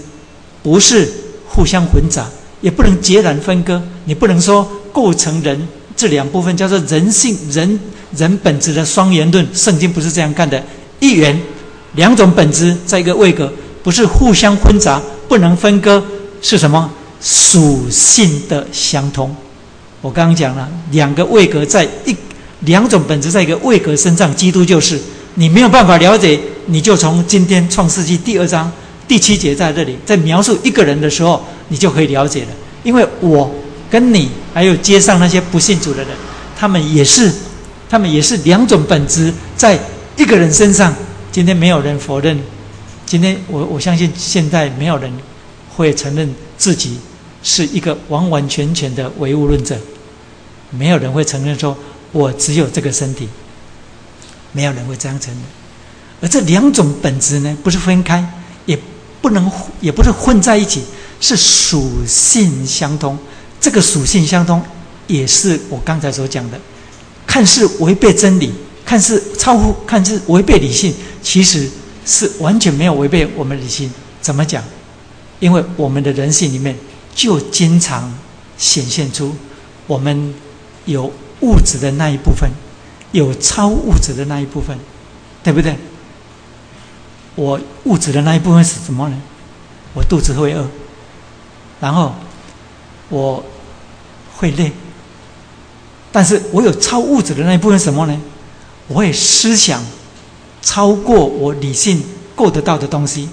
[0.61, 1.07] 不是
[1.47, 2.27] 互相混杂，
[2.61, 3.81] 也不能截然分割。
[4.05, 4.69] 你不能说。
[4.93, 5.57] 构成人
[5.95, 7.79] 这两部分叫做人性人
[8.17, 10.61] 人本质的双元论，圣经不是这样干的。
[10.99, 11.41] 一元
[11.93, 13.49] 两种本质在一个位格，
[13.81, 16.03] 不是互相混杂，不能分割，
[16.41, 19.33] 是什么属性的相通？
[20.01, 22.15] 我刚刚讲了，两个位格在一
[22.61, 24.99] 两种本质在一个位格身上，基督就是
[25.35, 28.71] 你没有办法了解，你就从今天创世纪第二章
[29.07, 32.49] 第七节在这里，在描述一个人的时候，你就可以了解了，
[32.83, 33.49] 因为我。
[33.91, 36.07] 跟你还有街上那些不信主的人，
[36.57, 37.29] 他们也是，
[37.89, 39.77] 他们也是两种本质在
[40.15, 40.95] 一个人身上。
[41.29, 42.39] 今天没有人否认，
[43.05, 45.11] 今天我我相信现在没有人
[45.75, 46.97] 会承认自己
[47.43, 49.77] 是一个完完全全的唯物论者，
[50.71, 51.77] 没有人会承认说
[52.11, 53.29] 我只有这个身体，
[54.51, 55.43] 没有人会这样承认。
[56.21, 58.25] 而这两种本质呢，不是分开，
[58.65, 58.77] 也
[59.21, 60.83] 不能也不是混在一起，
[61.19, 63.17] 是属性相通。
[63.59, 64.61] 这个属性相通，
[65.07, 66.59] 也是我刚才所讲的，
[67.27, 68.51] 看似违背真理，
[68.83, 71.69] 看似超乎，看似违背理性，其实
[72.05, 73.91] 是完全没有违背我们理性。
[74.21, 74.63] 怎么讲？
[75.39, 76.75] 因为我们的人性里面
[77.15, 78.13] 就经常
[78.59, 79.35] 显现出
[79.87, 80.33] 我们
[80.91, 82.49] 有物质的那一部分，
[83.11, 84.77] 有超物质的那一部分，
[85.43, 85.75] 对不对？
[87.35, 89.21] 我物质的那一部分是什么呢？
[89.93, 90.67] 我肚子会饿，
[91.79, 92.13] 然后。
[93.13, 93.43] 我
[94.37, 94.71] 会累，
[96.13, 98.17] 但是我有超物质的那一部分什么呢？
[98.87, 99.83] 我会思想
[100.61, 102.01] 超过我理性
[102.37, 103.27] 够得到的东西，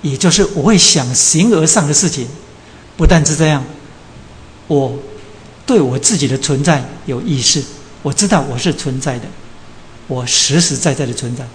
[0.00, 2.26] 也就是我会想形而上的事情。
[2.96, 3.62] 不但是这样，
[4.68, 4.96] 我
[5.64, 7.62] 对我自己的存在有意识，
[8.02, 9.26] 我知道我是存在的，
[10.06, 11.46] 我实实在在的存在。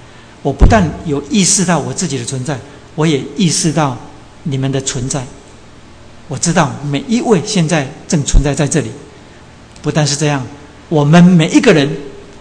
[0.42, 2.58] 我不但有意识到我自己的存在，
[2.96, 3.98] 我也意识到
[4.44, 5.26] 你们的存在。
[6.28, 8.92] 我知道每一位现在正存在在这里，
[9.82, 10.46] 不但是这样，
[10.90, 11.90] 我们每一个人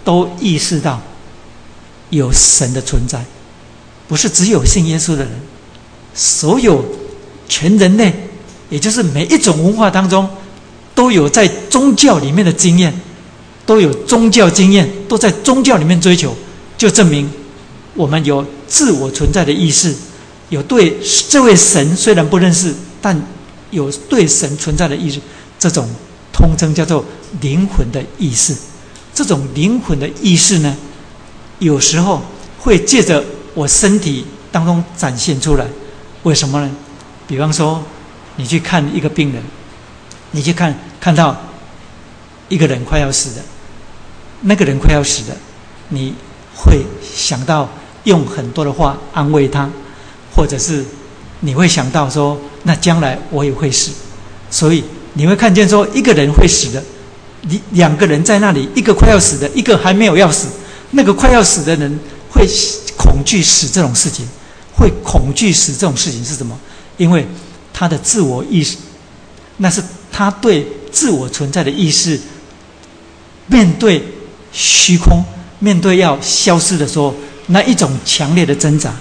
[0.05, 1.00] 都意识到
[2.11, 3.24] 有神的存在，
[4.07, 5.33] 不是只有信耶稣的人，
[6.14, 6.85] 所有
[7.48, 8.12] 全人类，
[8.70, 10.29] 也就是每一种文化当中，
[10.96, 12.92] 都有在宗教里面的经验，
[13.64, 16.35] 都有宗教经验，都在宗教里面追求，
[16.76, 17.30] 就证明
[17.94, 19.94] 我们有自我存在的意识，
[20.48, 23.16] 有对这位神虽然不认识，但
[23.70, 25.20] 有对神存在的意识，
[25.56, 25.88] 这种。
[26.38, 27.02] 通称叫做
[27.40, 28.54] 灵魂的意识，
[29.14, 30.76] 这种灵魂的意识呢，
[31.61, 32.20] 有时候
[32.59, 35.66] 会借着我身体当中展现出来。
[36.24, 36.70] 为什么呢？
[37.26, 37.82] 比方说，
[38.37, 39.42] 你去看一个病人，
[40.37, 41.35] 你去看看到
[42.51, 43.42] 一个人快要死的，
[44.42, 45.35] 那个人快要死的，
[45.88, 46.14] 你
[46.55, 47.66] 会想到
[48.05, 49.70] 用很多的话安慰他，
[50.35, 50.85] 或者是
[51.40, 53.92] 你会想到说，那将来我也会死，
[54.51, 54.85] 所以。
[55.18, 56.85] 你会看见说，一个人会死的，
[57.40, 60.46] 你两个人在那里，一个快要死的，一个还没有要死。
[60.90, 62.46] 那个快要死的人会
[62.99, 64.29] 恐惧死这种事情，
[64.77, 66.55] 会恐惧死这种事情是什么？
[66.99, 67.27] 因为
[67.72, 68.77] 他的自我意识，
[69.57, 69.83] 那是
[70.16, 72.18] 他对自我存在的意识，
[73.48, 74.02] 面对
[74.50, 75.22] 虚空，
[75.59, 77.14] 面对要消失的时候，
[77.48, 78.94] 那一种强烈的挣扎，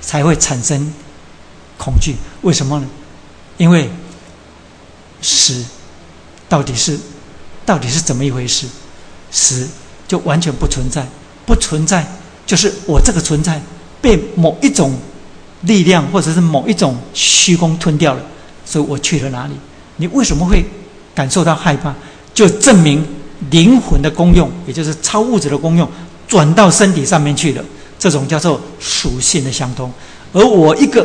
[0.00, 0.92] 才会产生
[1.76, 2.16] 恐惧。
[2.42, 2.86] 为什么呢？
[3.58, 3.88] 因为。
[5.20, 5.64] 死
[6.48, 6.98] 到底是
[7.66, 8.66] 到底是怎么一回事？
[9.30, 9.68] 死
[10.08, 11.06] 就完全不存在，
[11.44, 12.04] 不存在
[12.44, 13.60] 就是我这个存在
[14.00, 14.96] 被某一种
[15.62, 18.20] 力量或者是某一种虚空吞掉了，
[18.64, 19.54] 所以我去了哪里？
[19.98, 20.64] 你为什么会
[21.14, 21.94] 感受到害怕？
[22.32, 23.04] 就证明
[23.50, 25.88] 灵魂的功用，也就是超物质的功用
[26.26, 27.64] 转到身体上面去了。
[27.98, 29.92] 这种叫做属性的相通。
[30.32, 31.04] 而我一个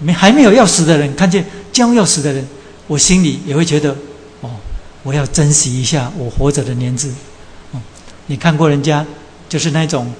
[0.00, 2.44] 没还没有要死的人，看见将要死的人。
[2.88, 3.96] 我心里也会觉得，
[4.40, 4.50] 哦，
[5.04, 7.10] 我要珍惜一下我活着的年纪。
[7.72, 7.80] 哦，
[8.26, 9.06] 你看过人家，
[9.48, 10.12] 就是那种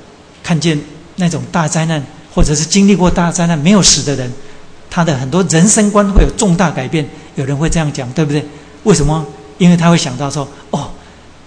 [0.45, 0.81] 看见
[1.17, 2.01] 那种大灾难，
[2.33, 4.33] 或者是经历过大灾难没有死的人，
[4.89, 7.05] 他的很多人生观会有重大改变。
[7.37, 8.45] 有人会这样讲，对不对？
[8.85, 9.25] 为什么？
[9.59, 10.91] 因为他会想到说，哦，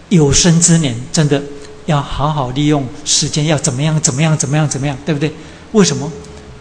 [0.09, 1.41] 有生之年真的
[1.85, 5.31] 要好好利用时间，要怎么样，怎么样，怎么样，怎么样，对不对？
[5.71, 6.11] 为什么？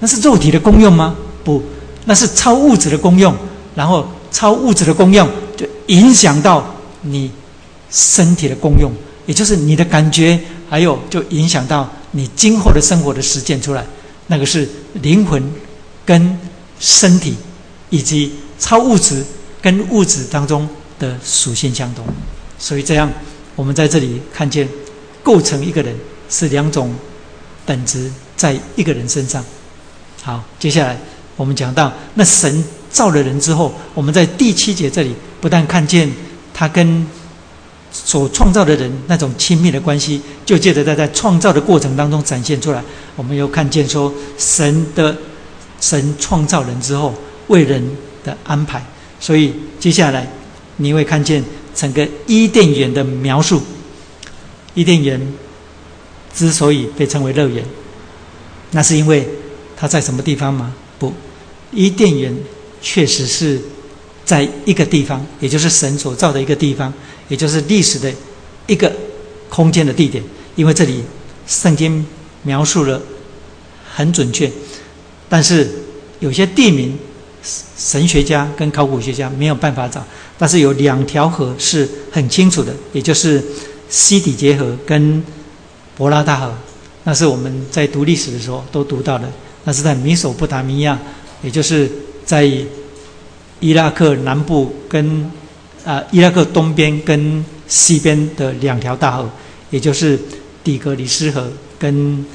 [0.00, 1.14] 那是肉体的功用吗？
[1.44, 1.62] 不，
[2.04, 3.34] 那是超物质的功用。
[3.74, 4.06] 然后。
[4.32, 6.62] 超物质的功用，就影响到
[7.00, 7.30] 你
[7.90, 8.92] 身体的功用，
[9.24, 13.82] 也就是你的感觉，还有就影响到你今后的生活的实践出来。
[14.26, 14.68] 那个是
[15.00, 15.42] 灵魂
[16.04, 16.38] 跟
[16.78, 17.34] 身体，
[17.88, 19.24] 以及超物质
[19.60, 22.04] 跟物质当中的属性相同。
[22.58, 23.10] 所以这样，
[23.54, 24.68] 我们在这里看见，
[25.22, 25.94] 构成一个人
[26.28, 26.94] 是两种
[27.64, 29.44] 本质在一个人身上。
[30.22, 30.98] 好，接下来
[31.36, 32.64] 我们讲到那神。
[32.88, 36.10] 造了人之后，我们在第七节这里不但看见
[36.54, 37.06] 他跟
[37.92, 42.82] 所创造的人那种亲密的关系，就借着他在创造的过程当中展现出来。
[43.14, 45.14] 我们又看见说神的
[45.78, 47.12] 神创造人之后
[47.48, 47.86] 为人
[48.26, 48.84] 的安排，
[49.18, 50.30] 所以接下来
[50.76, 51.42] 你会看见
[51.74, 53.62] 整个伊甸园的描述。
[54.74, 55.18] 伊甸园
[56.34, 57.64] 之所以被称为乐园，
[58.72, 59.26] 那是因为
[59.74, 60.74] 它在什么地方吗？
[60.98, 61.14] 不，
[61.72, 62.36] 伊甸园。
[62.82, 63.60] 确实是
[64.24, 66.92] 在一个地方，也就是神所造的一个地方，
[67.26, 68.12] 也就是历史的
[68.68, 68.92] 一个
[69.48, 70.22] 空间的地点。
[70.54, 71.02] 因为这里
[71.48, 72.06] 圣经
[72.42, 73.02] 描述了
[73.92, 74.48] 很准确，
[75.28, 75.68] 但是
[76.20, 76.96] 有些地名
[77.76, 80.04] 神学家跟考古学家没有办法找。
[80.38, 83.42] 但是有两条河是很清楚的，也就是
[83.88, 85.22] 西底结河跟
[85.96, 86.54] 博拉大河。
[87.04, 89.30] 那是我们在读历史的时候都读到的。
[89.64, 90.98] 那是在米索不达米亚，
[91.42, 91.90] 也就是。
[92.26, 92.44] 在
[93.60, 95.30] 伊拉克南部跟
[95.84, 99.30] 啊伊拉克东边跟西边的两条大河，
[99.70, 100.18] 也就是
[100.64, 102.26] 底格里斯河跟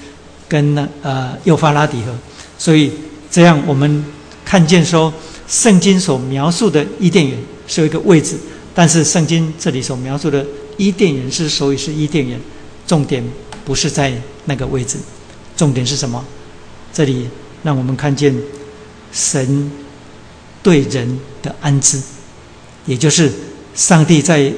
[0.48, 2.16] 跟那呃幼发拉底河，
[2.58, 2.90] 所以
[3.30, 4.02] 这样我们
[4.52, 5.14] 看见说
[5.48, 8.36] 圣经所描述的伊甸园是有一个位置，
[8.76, 10.46] 但是圣经这里所描述的
[10.76, 12.38] 伊甸园是所以是伊甸园，
[12.86, 13.24] 重点
[13.64, 14.14] 不是在
[14.44, 14.98] 那个位置，
[15.56, 16.22] 重点是什么？
[16.92, 17.30] 这里
[17.64, 18.36] 让我们看见
[19.14, 19.72] 神。
[20.62, 22.00] 对人的安置，
[22.86, 23.32] 也就是
[23.74, 24.54] 上帝在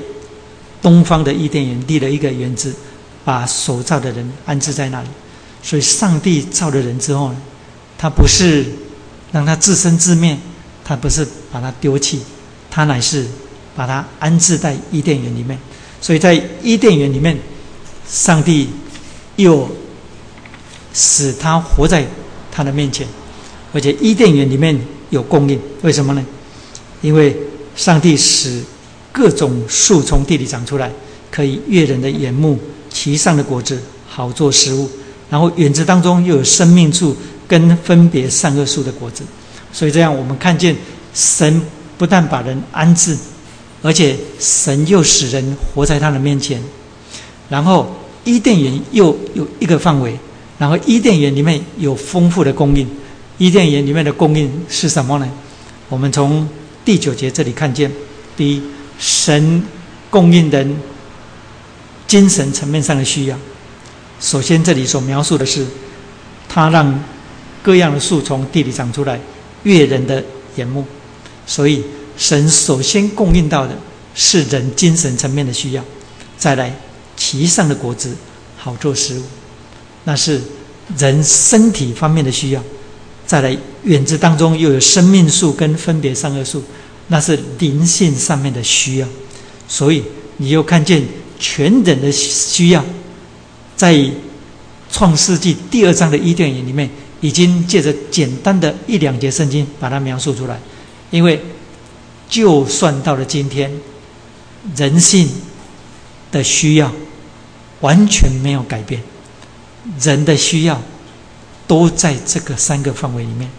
[0.82, 2.74] 东方的伊甸园立了一个园子，
[3.24, 5.08] 把所造的人安置在那里。
[5.62, 7.38] 所以，上帝造了人之后呢，
[7.98, 8.66] 他不是
[9.34, 10.38] 让他自生自灭，
[10.86, 12.22] 他不是把他丢弃，
[12.72, 13.28] 他乃是
[13.76, 15.60] 把他安置在伊甸园里面。
[16.00, 17.38] 所以在伊甸园里面，
[18.08, 18.70] 上帝
[19.36, 19.70] 又
[20.94, 22.08] 使他活在
[22.50, 23.06] 他的面前，
[23.74, 24.80] 而且伊甸园里面。
[25.10, 26.26] 有供应，为什么呢？
[27.04, 27.38] 因为
[27.76, 28.64] 上帝使
[29.12, 30.92] 各种树从地里长出来，
[31.30, 32.58] 可以悦人的眼目，
[32.90, 34.90] 其上的果子好做食物。
[35.30, 37.16] 然后园子当中又有生命树
[37.48, 39.24] 跟分别善恶树的果子，
[39.72, 40.76] 所以这样我们看见
[41.14, 41.62] 神
[41.98, 43.18] 不但把人安置，
[43.82, 46.62] 而且神又使人活在他的面前。
[47.50, 50.18] 然后伊甸园又有一个范围，
[50.58, 52.88] 然后伊甸园里面有丰富的供应。
[53.38, 55.30] 伊甸园里面的供应是什么呢？
[55.90, 56.48] 我们从
[56.86, 57.92] 第九节这里看见，
[58.38, 58.64] 第一，
[58.98, 59.62] 神
[60.10, 60.76] 供应人
[62.08, 63.38] 精神层面上的需要。
[64.20, 65.66] 首先，这里所描述的是，
[66.48, 67.04] 他让
[67.64, 69.20] 各样的树从地里长出来，
[69.64, 70.24] 悦人的
[70.58, 70.86] 眼目。
[71.48, 71.84] 所以，
[72.18, 73.76] 神首先供应到的
[74.14, 75.84] 是人精神层面的需要，
[76.38, 76.76] 再来
[77.18, 78.16] 其上的果子
[78.58, 79.24] 好做食物，
[80.04, 80.42] 那是
[80.98, 82.62] 人身体方面的需要。
[83.26, 86.62] 再来，园子当中又有生命树跟分别善恶树，
[87.08, 89.08] 那是灵性上面的需要。
[89.68, 90.04] 所以，
[90.38, 91.02] 你又看见
[91.40, 92.84] 全人的需要，
[93.76, 94.06] 在
[94.92, 96.90] 创世纪第二章的伊甸园里面，
[97.24, 100.60] 已经借着简单的一两节圣经把它描述出来。
[101.10, 101.42] 因为，
[102.28, 103.72] 就算到了今天，
[104.76, 105.30] 人性
[106.30, 106.92] 的需要
[107.80, 109.02] 完全没有改变，
[110.02, 110.80] 人的需要。
[111.66, 113.50] 都在这个三个范围里面，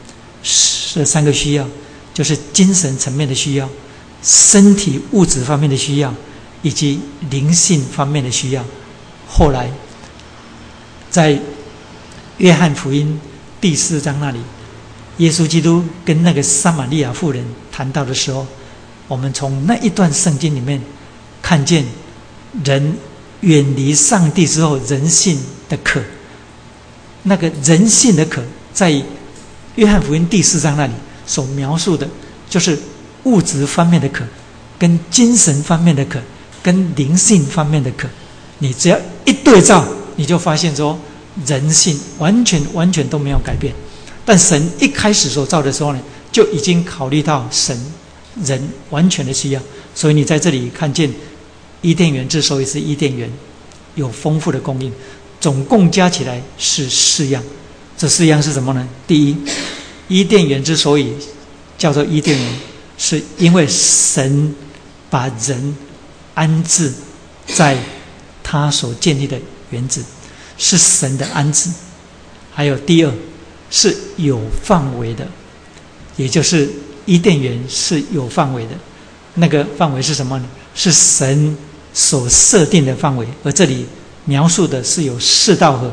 [0.92, 1.66] 这三个需要
[2.12, 3.66] 就是精神层面的需要、
[4.22, 6.14] 身体物质方面的需要，
[6.60, 7.00] 以及
[7.30, 8.62] 灵性方面的需要。
[9.26, 9.70] 后来，
[11.10, 11.40] 在
[12.36, 13.18] 约翰福音
[13.64, 14.38] 第四章那里，
[15.16, 17.42] 耶稣基督跟那个撒玛利亚妇人
[17.72, 18.46] 谈到的时候，
[19.08, 20.78] 我们从那一段圣经里面
[21.40, 21.82] 看见，
[22.62, 22.94] 人
[23.40, 25.98] 远离上帝之后，人性的渴。
[27.22, 28.42] 那个人性的渴，
[28.74, 29.02] 在
[29.76, 30.92] 约翰福音第四章那里
[31.26, 32.06] 所描述的，
[32.50, 32.78] 就是
[33.22, 34.26] 物质方面的渴，
[34.78, 36.20] 跟精神方面的渴，
[36.62, 38.06] 跟灵性方面的渴。
[38.58, 40.98] 你只要一对照，你就发现说，
[41.46, 43.74] 人性完全完全都没有改变。
[44.24, 46.00] 但神一开始所造的时候呢，
[46.32, 47.78] 就已经考虑到神
[48.44, 49.60] 人完全的需要。
[49.94, 51.12] 所以你在这里看见
[51.82, 53.30] 伊甸园之所以是伊甸园，
[53.94, 54.92] 有丰富的供应。
[55.40, 57.42] 总共加起来是四样，
[57.98, 58.88] 这四样是什么呢？
[59.06, 59.36] 第一，
[60.08, 61.12] 伊甸园之所以
[61.76, 62.52] 叫做伊甸园，
[62.96, 64.54] 是因为神
[65.10, 65.76] 把人
[66.32, 66.90] 安置
[67.46, 67.76] 在
[68.42, 70.02] 他所建立的园子，
[70.58, 71.70] 是神的安置。
[72.52, 73.12] 还有第二，
[73.70, 75.26] 是有范围的，
[76.16, 76.70] 也就是
[77.06, 78.70] 伊甸园是有范围的。
[79.34, 80.48] 那个范围是什么呢？
[80.74, 81.56] 是神
[81.92, 83.86] 所设定的范围，而这里。
[84.26, 85.92] 描述的是有四道河，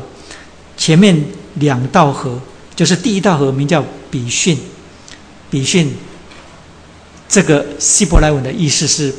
[0.74, 1.22] 前面
[1.56, 2.40] 两道河
[2.74, 4.58] 就是第一道河名叫比逊，
[5.50, 5.94] 比逊
[7.28, 9.12] 这个希伯来文的意思是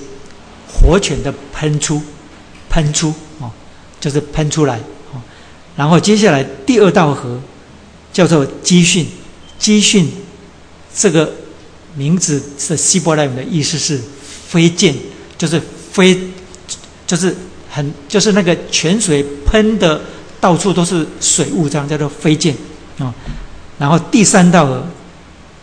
[0.67, 2.01] 活犬的喷出，
[2.71, 3.51] 喷出哦，
[3.99, 4.79] 就是喷出来。
[5.75, 7.39] 然后接下来第二道河
[8.11, 9.07] 叫做基训，
[9.57, 10.11] 基训
[10.95, 11.31] 这个
[11.95, 13.99] 名字是希伯来文的意思是
[14.47, 14.93] 飞溅，
[15.37, 15.61] 就是
[15.91, 16.19] 飞，
[17.07, 17.35] 就是。
[17.75, 19.99] 很就是那个泉水喷的
[20.39, 22.55] 到处都是水雾，这样叫做飞溅
[22.99, 23.11] 啊。
[23.79, 24.85] 然后第三道河，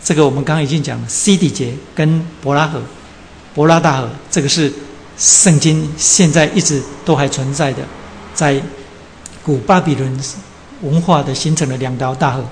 [0.03, 2.83] 这个我们刚刚已经讲了，西底节跟伯拉河、
[3.55, 4.73] 伯拉大河，这个是
[5.17, 7.79] 圣经现在一直都还存在的，
[8.35, 8.61] 在
[9.45, 10.21] 古巴比伦
[10.83, 12.45] 文化的形成的两条大河。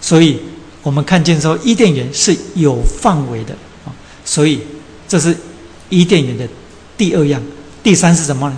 [0.00, 0.40] 所以
[0.82, 3.54] 我们看见说伊甸园是有范围的
[3.84, 3.92] 啊。
[4.24, 4.60] 所以
[5.08, 5.36] 这是
[5.88, 6.48] 伊甸园的
[6.96, 7.42] 第二样，
[7.82, 8.56] 第三是什么呢？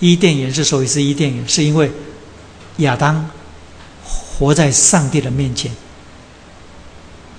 [0.00, 1.90] 伊甸园之所以是伊甸园，是因为
[2.78, 3.28] 亚当
[4.04, 5.70] 活在上帝的面前。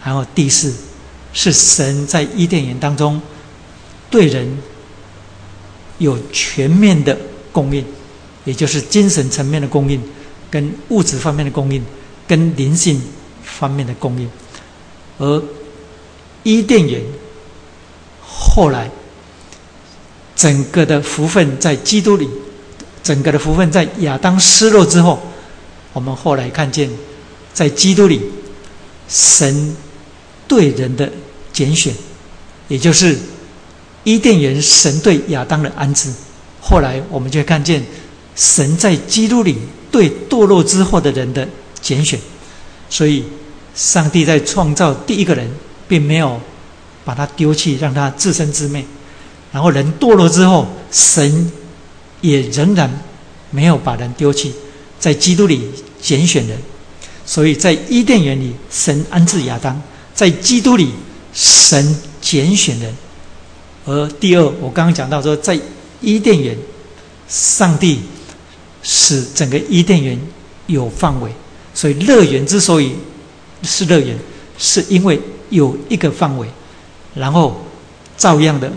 [0.04, 0.74] 然后第四
[1.34, 3.22] 是神在伊甸园当中
[4.10, 4.58] 对人
[5.98, 7.18] 有全面的
[7.52, 7.86] 供应，
[8.46, 10.02] 也就是精神层面的供应、
[10.50, 11.84] 跟物质方面的供应、
[12.26, 13.02] 跟灵性
[13.44, 14.30] 方面的供应。
[15.18, 15.44] 而
[16.44, 17.02] 伊甸园
[18.22, 18.90] 后来
[20.36, 22.30] 整个的福分在基督里。
[23.04, 25.22] 整个的福分在亚当失落之后，
[25.94, 26.90] 我们后来看见，
[27.54, 28.20] 在基督里，
[29.08, 29.78] 神
[30.48, 31.08] 对人的
[31.54, 31.94] 拣选，
[32.68, 33.16] 也就是
[34.04, 36.12] 伊甸园神对亚当的安置。
[36.60, 37.86] 后来我们就看见，
[38.36, 39.58] 神在基督里
[39.92, 41.48] 对堕落之后的人的
[41.82, 42.20] 拣选。
[42.90, 43.24] 所以，
[43.74, 45.50] 上帝在创造第一个人，
[45.88, 46.40] 并没有
[47.04, 48.84] 把他丢弃，让他自生自灭。
[49.52, 51.52] 然后人堕落之后，神。
[52.22, 52.90] 也仍然
[53.52, 54.52] 没有把人丢弃，
[55.00, 55.62] 在基督里
[56.02, 56.58] 拣选人，
[57.24, 59.80] 所以在伊甸园里神安置亚当，
[60.16, 60.90] 在基督里
[61.34, 62.92] 神拣选人，
[63.86, 65.60] 而第二，我刚刚讲到说，在
[66.02, 66.58] 伊甸园，
[67.28, 68.00] 上帝
[68.88, 70.16] 使整个伊甸园
[70.68, 71.32] 有范围，
[71.74, 72.94] 所以乐园之所以
[73.64, 74.16] 是乐园，
[74.60, 75.20] 是因为
[75.50, 76.48] 有一个范围。
[77.16, 77.60] 然后，
[78.16, 78.72] 照样的，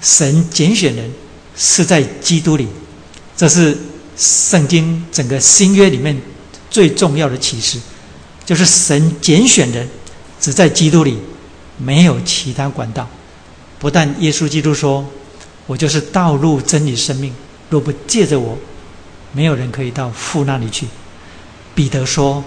[0.00, 1.08] 神拣选人
[1.56, 2.66] 是在基督里，
[3.36, 3.78] 这是
[4.16, 6.20] 圣经整个新约里面
[6.68, 7.78] 最重要的启示，
[8.44, 9.88] 就是神拣选人
[10.40, 11.16] 只在基督里，
[11.76, 13.08] 没有其他管道。
[13.78, 15.06] 不但耶稣基督说
[15.68, 17.32] ：“我就是道路、真理、生命，
[17.70, 18.58] 若不借着我，
[19.32, 20.86] 没有人可以到父那里去。”
[21.74, 22.44] 彼得说：“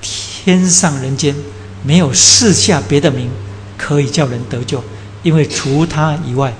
[0.00, 1.34] 天上人间
[1.82, 3.30] 没有四下别的名。”
[3.76, 4.82] 可以叫人得救，
[5.24, 6.54] 因为除他以外，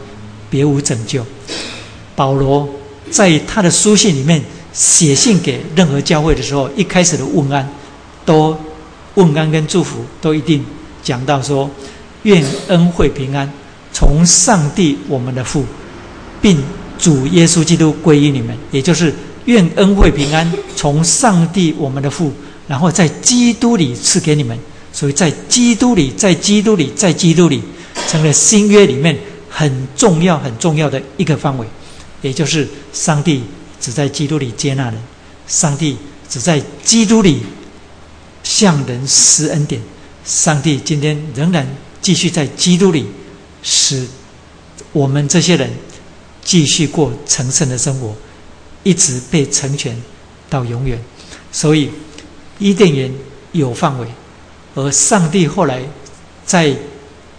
[0.50, 1.24] 别无拯救。
[2.16, 2.68] 保罗
[3.10, 4.42] 在他的书信里面
[4.72, 7.66] 写信给任何教会的时候，一开始的问安，
[8.26, 8.54] 都
[9.14, 10.62] 问安跟祝福都一定
[11.02, 11.70] 讲到说：
[12.24, 13.50] 愿恩惠平安
[13.92, 15.64] 从上帝我们的父，
[16.42, 16.62] 并
[16.98, 18.54] 主耶稣基督归于你们。
[18.72, 19.14] 也就是
[19.46, 22.32] 愿恩惠平安从上帝我们的父，
[22.66, 24.58] 然后在基督里赐给你们。
[24.92, 27.60] 所以在基督里，在基督里，在基督里，
[28.06, 29.18] 成了新约里面
[29.50, 31.66] 很重要、很重要的一个范围，
[32.22, 33.42] 也就是上帝
[33.80, 34.94] 只在基督里接纳人，
[35.48, 35.96] 上帝
[36.28, 37.40] 只在基督里
[38.44, 39.82] 向人施恩典，
[40.24, 41.66] 上帝今天仍然
[42.00, 43.04] 继续在基督里
[43.64, 44.06] 使
[44.92, 45.68] 我们这些人
[46.44, 48.14] 继续过成圣的生活，
[48.84, 50.00] 一直被成全
[50.48, 51.02] 到永远。
[51.50, 51.90] 所以
[52.60, 53.12] 伊甸园
[53.50, 54.06] 有范围。
[54.76, 55.82] 而上帝后来
[56.44, 56.74] 在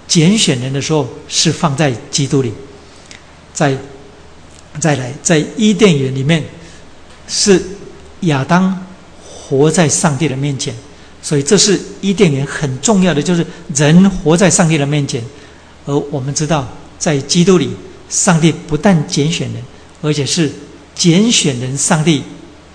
[0.08, 2.54] 拣选人的时候，是放在基督里，
[3.54, 3.78] 在
[4.80, 6.44] 再来在伊甸园里面，
[7.28, 7.62] 是
[8.22, 8.86] 亚当
[9.22, 10.74] 活在上帝的面前，
[11.22, 15.22] 所以这是伊甸园很重要的，就是人活在上帝的面前。
[15.86, 16.68] 而我们知道，
[16.98, 17.70] 在基督里，
[18.10, 19.62] 上帝不但拣选人，
[20.02, 20.50] 而且是
[20.96, 22.24] 拣选人，上帝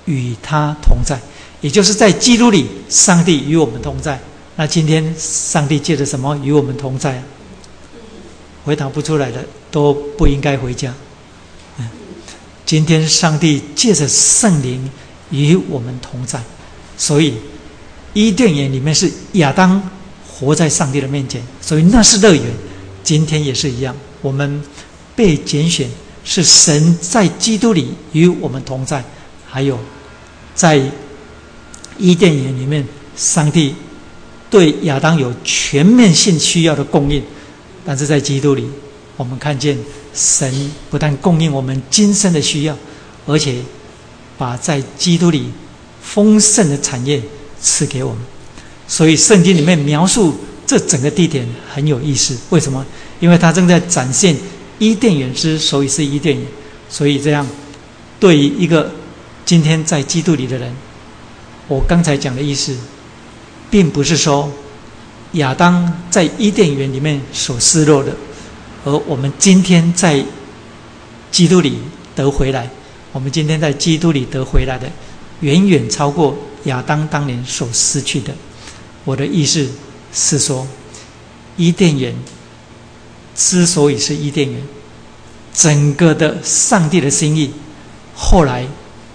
[0.05, 1.19] 与他同在，
[1.61, 4.21] 也就是在基督里，上帝与我们同在。
[4.57, 7.23] 那今天上帝借着什么与我们同在？
[8.63, 10.95] 回答不出来的都不应该回家。
[11.79, 11.89] 嗯，
[12.67, 14.91] 今天上帝借着圣灵
[15.31, 16.39] 与我们同在，
[16.99, 17.35] 所以
[18.13, 19.83] 伊甸园里面是亚当
[20.29, 22.45] 活在上帝的面前，所以那是乐园。
[23.03, 24.63] 今天也是一样，我们
[25.17, 25.89] 被拣选
[26.31, 29.03] 是神在基督里与我们同在，
[29.51, 29.77] 还有
[30.55, 30.81] 在
[31.99, 33.75] 伊甸园里面，上帝。
[34.49, 37.21] 对亚当有全面性需要的供应，
[37.85, 38.65] 但是在基督里，
[39.17, 39.77] 我们看见
[40.15, 42.77] 神不但供应我们今生的需要，
[43.27, 43.57] 而且
[44.39, 45.51] 把在基督里
[46.01, 47.21] 丰盛的产业
[47.61, 48.21] 赐给我们。
[48.87, 52.37] 所以圣经里面描述这整个地点很有意思。
[52.51, 52.87] 为什么？
[53.19, 54.37] 因为它正在展现
[54.81, 56.45] 伊甸园之所以是伊甸园。
[56.89, 57.47] 所以这样，
[58.19, 58.91] 对于一个
[59.45, 60.75] 今天在基督里的人，
[61.69, 62.77] 我刚才讲的意思。
[63.71, 64.51] 并不是说
[65.35, 68.13] 亚当在伊甸园里面所失落的，
[68.85, 70.25] 而我们今天在
[71.31, 71.79] 基督里
[72.17, 72.69] 得回来，
[73.13, 74.91] 我们今天在基督里得回来的，
[75.39, 78.35] 远远超过亚当当年所失去的。
[79.05, 79.71] 我的意思
[80.13, 80.67] 是说，
[81.57, 82.13] 伊甸园
[83.41, 84.61] 之所以是伊甸园，
[85.55, 87.51] 整个的上帝的心意，
[88.15, 88.67] 后来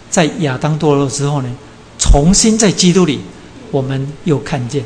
[0.10, 1.50] 在亚当堕落之后呢，
[2.00, 3.20] 重新在基督里。
[3.72, 4.84] 我们又看见，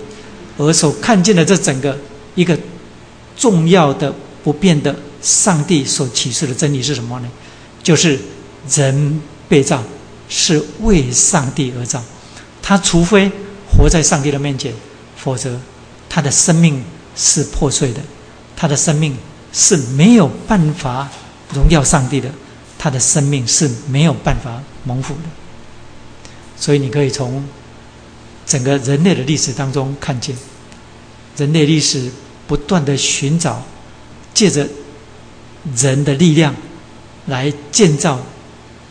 [0.58, 1.96] 而所看见的这整个
[2.34, 2.58] 一个
[3.38, 4.12] 重要的
[4.44, 7.30] 不变的上帝所启示的真理是什么呢？
[7.84, 8.20] 就是
[8.74, 9.84] 人被造
[10.28, 12.02] 是为上帝而造，
[12.62, 13.32] 他除非
[13.72, 14.74] 活在上帝的面前，
[15.16, 15.60] 否则
[16.10, 16.84] 他的生命
[17.16, 18.02] 是破碎的，
[18.60, 19.16] 他的生命
[19.54, 21.08] 是没有办法
[21.54, 22.30] 荣耀上帝的，
[22.78, 25.30] 他的生命是没有办法蒙福的。
[26.58, 27.42] 所以你可以从。
[28.50, 30.36] 整个人类的历史当中，看见
[31.38, 32.10] 人类历史
[32.48, 33.62] 不断的寻找，
[34.34, 34.68] 借着
[35.78, 36.56] 人的力量
[37.28, 38.20] 来建造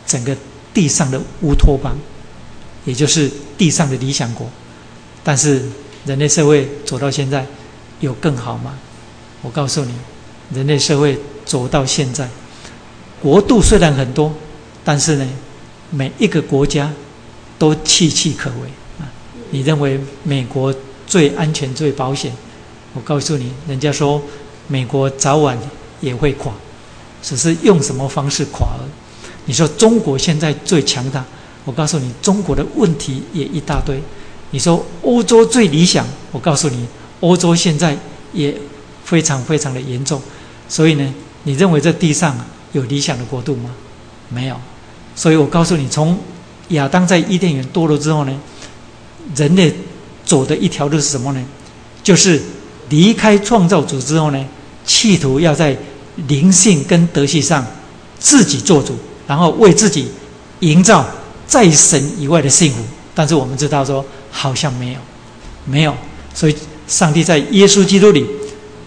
[0.06, 0.36] 整个
[0.72, 1.98] 地上的乌托邦，
[2.84, 4.48] 也就是地上的理想国。
[5.24, 5.60] 但是
[6.06, 7.44] 人类社会走到现在，
[7.98, 8.78] 有更好吗？
[9.48, 9.94] 我告诉你，
[10.54, 12.28] 人类社会走到现在，
[13.22, 14.30] 国度虽然很多，
[14.84, 15.26] 但是呢，
[15.88, 16.92] 每一个国家
[17.58, 18.68] 都岌岌可危
[19.00, 19.08] 啊。
[19.48, 20.74] 你认为美国
[21.06, 22.30] 最安全、最保险？
[22.92, 24.20] 我告诉你，人家说
[24.66, 25.58] 美国早晚
[26.02, 26.52] 也会垮，
[27.22, 28.84] 只是用什么方式垮了。
[29.46, 31.24] 你说中国现在最强大，
[31.64, 33.98] 我告诉你，中国的问题也一大堆。
[34.50, 36.86] 你说欧洲最理想，我告诉你，
[37.20, 37.96] 欧洲现在
[38.34, 38.54] 也
[39.08, 40.20] 非常非常的严重。
[40.68, 42.36] 所以呢，你认为这地上
[42.72, 43.70] 有理想的国度吗？
[44.28, 44.56] 没有。
[45.16, 46.18] 所以我告诉你，从
[46.68, 48.40] 亚当在伊甸园堕落之后呢，
[49.34, 49.74] 人类
[50.26, 51.42] 走的一条路是什么呢？
[52.02, 52.40] 就是
[52.90, 54.44] 离开创造主之后呢，
[54.84, 55.74] 企图要在
[56.28, 57.66] 灵性跟德性上
[58.18, 58.94] 自己做主，
[59.26, 60.08] 然后为自己
[60.60, 61.06] 营造
[61.46, 62.82] 在神以外的幸福。
[63.14, 65.00] 但是我们知道说，好像没有，
[65.64, 65.94] 没有。
[66.34, 66.54] 所以
[66.86, 68.24] 上帝在耶稣基督里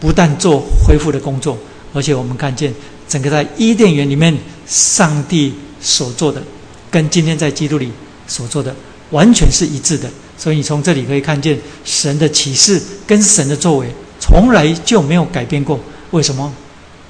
[0.02, 1.58] 不但做恢复的工作，
[1.94, 2.74] 而且我们看见
[3.08, 4.36] 整个在伊甸园里面，
[4.68, 6.42] 上帝所做的
[6.90, 7.92] 跟今天在基督里
[8.28, 8.76] 所做的
[9.12, 10.10] 完全是一致的。
[10.38, 13.88] 所以你从这里可以看见神的启示跟神的作为
[14.20, 15.80] 从来就没有改变过。
[16.10, 16.52] 为什么？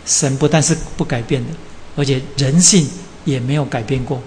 [0.06, 1.50] 神不但是不改变的，
[1.96, 2.86] 而且人性
[3.24, 4.22] 也没有改变过。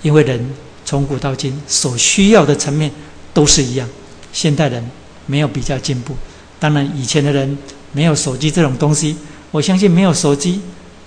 [0.00, 0.54] 因为人
[0.84, 2.90] 从古到今所需要的层面
[3.34, 3.86] 都是一样。
[4.32, 4.88] 现代人
[5.26, 6.16] 没有比较进步。
[6.58, 7.58] 当然，以前的人
[7.96, 9.16] 没有手机这种东西，
[9.50, 10.60] 我相信没有手机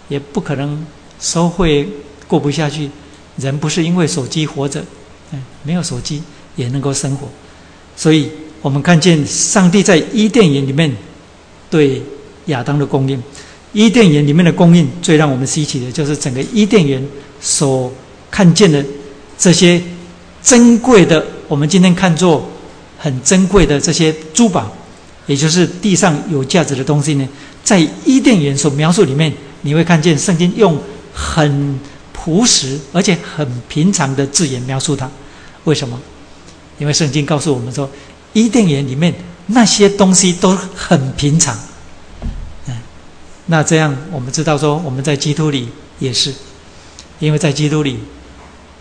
[0.08, 0.84] 也不可能
[1.20, 1.88] 收会
[2.28, 2.90] 过不下去。
[3.38, 4.84] 人不是因为手机活着，
[5.32, 6.24] 嗯，没有手机。
[6.56, 7.26] 也能够生活，
[7.96, 8.30] 所以
[8.62, 10.94] 我们看见上帝在伊甸园里面
[11.70, 12.02] 对
[12.48, 13.22] 亚当的供应。
[13.72, 17.02] 伊甸园里面的供应最让我们稀奇的就是整个伊甸园
[17.40, 17.90] 所
[18.30, 18.84] 看见的
[19.38, 19.82] 这些
[20.44, 22.46] 珍贵的，我们今天看作
[22.98, 24.70] 很珍贵的这些珠宝，
[25.30, 27.30] 也就是地上有价值的东西呢，
[27.64, 30.76] 在伊甸园所描述里面，你会看见圣经用
[31.14, 31.80] 很
[32.12, 35.08] 朴实而且很平常的字眼描述它。
[35.66, 36.00] 为什么？
[36.80, 37.88] 因为圣经告诉我们说，
[38.34, 39.14] 伊甸园里面
[39.46, 41.56] 那些东西都很平常，
[42.66, 42.74] 嗯，
[43.46, 45.70] 那这样我们知道说，我们在基督里
[46.00, 46.34] 也是，
[47.20, 48.00] 因为在基督里，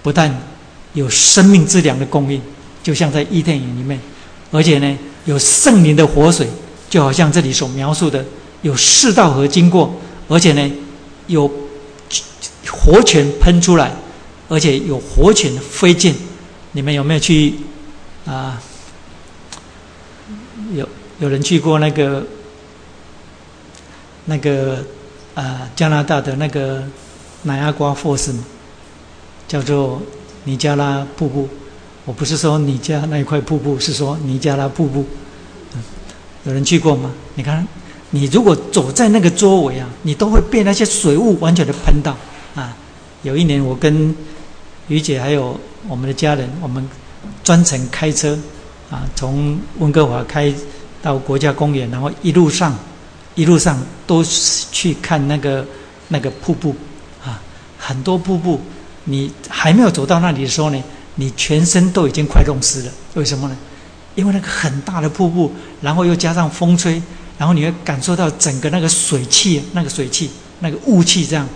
[0.02, 0.34] 不但
[0.94, 2.40] 有生命之粮的供应，
[2.82, 4.00] 就像在伊甸园里面，
[4.50, 6.48] 而且呢，有圣灵的活水，
[6.88, 8.24] 就好像这里所描述的，
[8.62, 9.94] 有四道河经过，
[10.28, 10.72] 而且呢，
[11.26, 11.50] 有
[12.70, 13.94] 活泉喷出来，
[14.48, 16.14] 而且有活泉飞溅，
[16.72, 17.54] 你们有没有去？
[18.26, 18.60] 啊，
[20.74, 20.86] 有
[21.18, 22.26] 有人去过那个
[24.26, 24.84] 那个
[25.34, 26.84] 啊加拿大的那个
[27.44, 28.44] 南亚瓜 Falls 吗？
[29.46, 30.02] 叫做
[30.44, 31.48] 尼加拉瀑布。
[32.08, 35.04] 我不是说你家那一块瀑布，是说尼加拉瀑布。
[35.74, 35.82] 嗯
[36.44, 37.12] 有人去过吗？
[37.34, 37.68] 你看，
[38.12, 42.16] 你如果走在那个周围啊，你都会被那些水雾完全的喷到
[42.54, 42.74] 啊。
[43.24, 44.16] 有一年，我跟
[44.86, 46.88] 于姐还有我们的家人，我们。
[47.42, 48.38] 专程开车，
[48.90, 50.54] 啊，从温哥华开
[51.02, 52.74] 到国家公园，然后一路上，
[53.34, 55.66] 一路上都去看那个
[56.08, 56.74] 那个瀑布，
[57.24, 57.42] 啊，
[57.76, 58.60] 很多瀑布，
[59.04, 60.82] 你还没有走到那里的时候呢，
[61.20, 62.92] 你全身都已经快冻湿了。
[63.14, 63.56] 为什么呢？
[64.14, 67.02] 因为那个很大的瀑布，然后又加上风吹，
[67.36, 71.48] 然后你会感受到整个那个水汽，那个水汽，那个雾气，这样，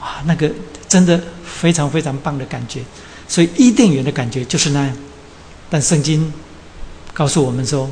[0.00, 0.50] 啊，那个
[0.88, 2.80] 真的非常非常棒的感觉。
[3.28, 4.96] 所以伊甸园的感觉就是那样。
[5.68, 6.32] 但圣经
[7.12, 7.90] 告诉我们说，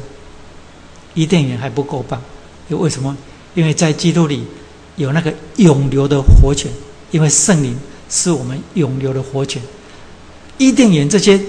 [1.15, 2.21] 伊甸园还不够棒，
[2.69, 3.17] 又为什么？
[3.55, 4.45] 因为在基督里
[4.97, 6.71] 有那个永流的活泉，
[7.11, 7.79] 因为圣灵
[8.11, 9.63] 是我们永流的活泉。
[10.59, 11.41] 伊甸园这些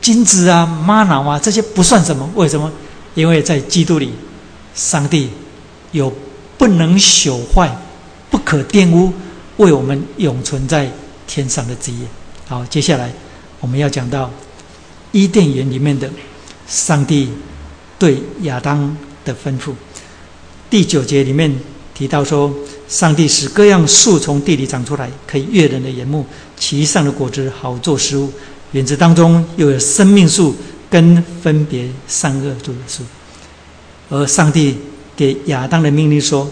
[0.00, 2.70] 金子啊、玛瑙啊这些不算什么，为什么？
[3.14, 4.12] 因为在基督里，
[4.74, 5.28] 上帝
[5.90, 6.12] 有
[6.56, 7.76] 不能朽坏、
[8.30, 9.12] 不可玷污，
[9.56, 10.88] 为我们永存在
[11.26, 12.06] 天上的基业。
[12.46, 13.12] 好，接下来
[13.60, 14.30] 我们要讲到。
[15.10, 16.06] 伊甸园里面的
[16.68, 17.30] 上帝
[17.98, 18.94] 对亚当
[19.24, 19.72] 的吩咐，
[20.68, 21.50] 第九节里面
[21.94, 22.52] 提到说，
[22.88, 26.26] 上帝使各样树从地里长出来，可以悦人的眼目，
[26.58, 28.30] 其上的果子好做食物。
[28.72, 30.54] 园子当中又有生命树
[30.90, 33.02] 跟分别善恶树的树。
[34.10, 34.76] 而上帝
[35.16, 36.50] 给亚当的命令说，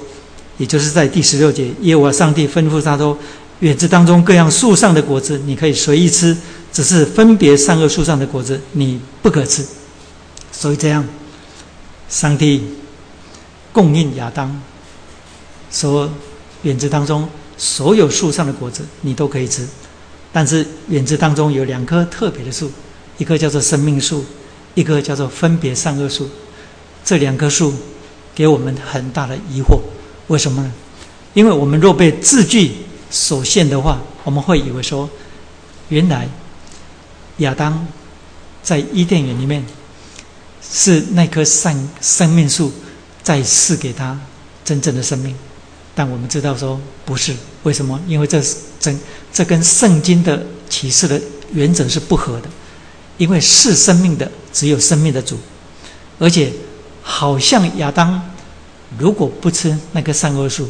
[0.58, 3.16] 也就是在第十六节，耶和华上帝吩咐他说：
[3.60, 6.36] 园子当中各样树上的果子，你可以随意吃。
[6.72, 9.64] 只是分别善恶树上的果子，你不可吃。
[10.52, 11.02] 所以这样，
[12.10, 12.62] 上帝
[13.72, 14.60] 供应亚当，
[15.70, 16.10] 说
[16.62, 19.66] 园子当中所有树上的果子你都可以吃，
[20.36, 22.70] 但是园子当中有两棵特别的树，
[23.16, 24.22] 一棵叫做生命树，
[24.74, 26.28] 一棵叫做分别善恶树。
[27.02, 27.72] 这两棵树
[28.34, 29.80] 给我们很大的疑惑，
[30.26, 30.70] 为什么呢？
[31.32, 32.72] 因为我们若被字句
[33.10, 35.08] 所限的话，我们会以为说，
[35.88, 36.28] 原来。
[37.38, 37.86] 亚当
[38.62, 39.64] 在伊甸园里面，
[40.62, 42.70] 是那棵善生命树
[43.22, 44.20] 在赐给他
[44.62, 45.34] 真正的生命，
[45.94, 47.98] 但我们知道说不是，为什么？
[48.06, 49.00] 因为这是真，
[49.36, 51.20] 这跟圣经的启示的
[51.52, 52.48] 原则是不合的。
[53.18, 55.36] 因为是生命的只有生命的主，
[56.18, 56.50] 而且
[57.02, 58.18] 好像亚当
[58.98, 60.66] 如果不吃那棵善恶树，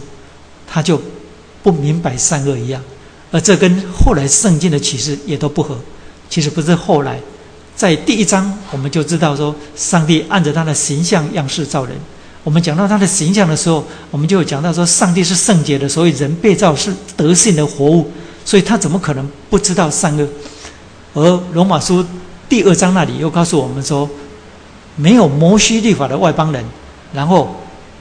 [0.67, 1.01] 他就
[1.63, 2.83] 不明白善恶一样，
[3.33, 5.77] 而这跟后来圣经的启示也都不合。
[6.29, 7.21] 其实不是后来，
[7.77, 11.97] 在第一章我们就知道说，上帝按着他的形象样式造人。
[12.45, 18.09] 我们讲到他的形象的时候，我们就讲到说，上帝是圣洁的，所以人被造是德性的活物，
[18.47, 20.27] 所以他怎么可能不知道善恶？
[21.13, 22.03] 而罗马书
[22.49, 24.09] 第二章那里又告诉我们说，
[24.95, 26.65] 没有摩西律法的外邦人，
[27.13, 27.55] 然后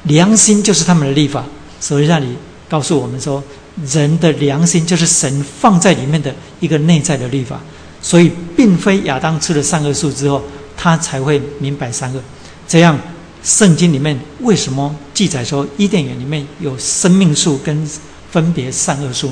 [0.03, 1.43] 良心就是他们的律法，
[1.81, 2.37] 所以那里
[2.69, 3.43] 告诉我们说，
[3.87, 7.59] 人的良心就是神放在里面的一个内在的律法，
[8.01, 10.41] 所以并非亚当吃了善恶树之后，
[10.77, 12.21] 他才会明白善恶，
[12.67, 12.97] 这样。
[13.43, 17.87] 圣经里面为什么记载说伊甸园里面有生命树跟
[18.31, 19.29] 分别善恶树？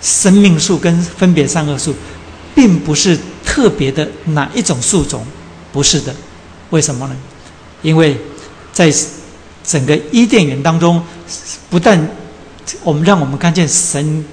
[0.00, 1.94] 生命树跟分别善恶树，
[2.54, 5.24] 并不是特别的哪一种树种，
[5.72, 6.14] 不是的。
[6.70, 7.16] 为什么呢？
[7.82, 8.16] 因为
[8.72, 8.92] 在
[9.64, 11.02] 整个伊甸园当中，
[11.70, 12.08] 不但
[12.82, 14.24] 我们让我们看见神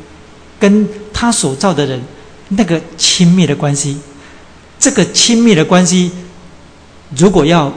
[0.60, 2.02] 跟他所造的人
[2.50, 3.98] 那个亲密的关系，
[4.80, 6.12] 这个亲密的关系，
[7.16, 7.74] 如果要。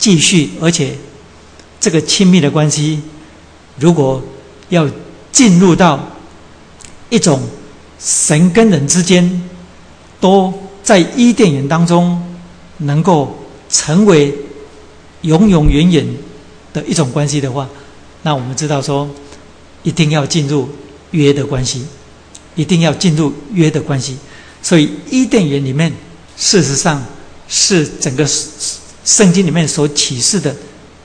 [0.00, 0.96] 继续，而且
[1.80, 3.00] 这个亲密的关系，
[3.80, 4.22] 如果
[4.68, 4.88] 要
[5.32, 5.98] 进入到
[7.10, 7.40] 一种
[7.98, 9.42] 神跟人之间
[10.20, 10.52] 都
[10.82, 12.22] 在伊甸园当中
[12.78, 13.36] 能够
[13.68, 14.34] 成为
[15.22, 16.06] 永永远远
[16.72, 17.68] 的一种关系的话，
[18.22, 19.08] 那我们知道说，
[19.82, 20.68] 一定要进入
[21.10, 21.84] 约的关系，
[22.54, 24.16] 一定要进入约的关系。
[24.62, 25.92] 所以伊甸园里面，
[26.36, 27.04] 事实上
[27.48, 28.26] 是整个。
[29.04, 30.54] 圣经里面所启示的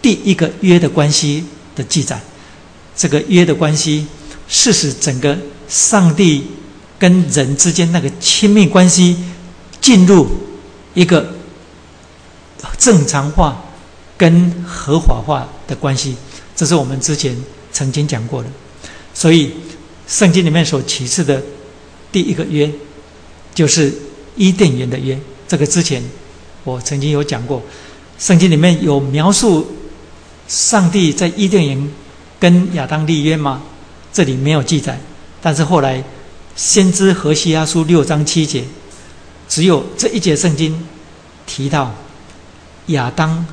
[0.01, 1.41] 第一个约的关系
[1.73, 2.19] 的记载，
[2.97, 4.05] 这个约的关系
[4.49, 5.37] 是使整个
[5.73, 6.45] 上帝
[6.99, 9.17] 跟人之间那个亲密关系
[9.81, 10.27] 进入
[10.93, 11.33] 一个
[12.77, 13.59] 正常化
[14.15, 16.15] 跟合法化的关系。
[16.55, 17.35] 这是我们之前
[17.71, 18.49] 曾经讲过的。
[19.15, 19.51] 所以
[20.07, 21.41] 圣经里面所启示的
[22.11, 22.71] 第一个约，
[23.55, 23.91] 就是
[24.35, 25.19] 伊甸园的约。
[25.47, 26.03] 这个之前
[26.63, 27.59] 我曾经有讲过。
[28.19, 29.67] 圣经里面有描述
[30.47, 31.91] 上帝在伊甸园
[32.39, 33.63] 跟亚当立约吗？
[34.13, 34.99] 这里没有记载。
[35.45, 36.01] 但是后来
[36.55, 38.63] 先知何西阿书六章七节，
[39.49, 40.87] 只有这一节圣经
[41.45, 41.93] 提到
[42.87, 43.45] 亚当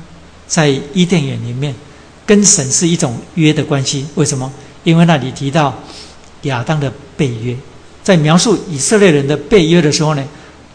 [0.47, 1.75] 在伊甸园里面
[2.25, 4.05] 跟神是一种约的关系。
[4.15, 4.49] 为什么？
[4.85, 5.77] 因为那里提到
[6.43, 7.53] 亚当的背约，
[8.01, 10.25] 在描述以色列人的背约的时候呢，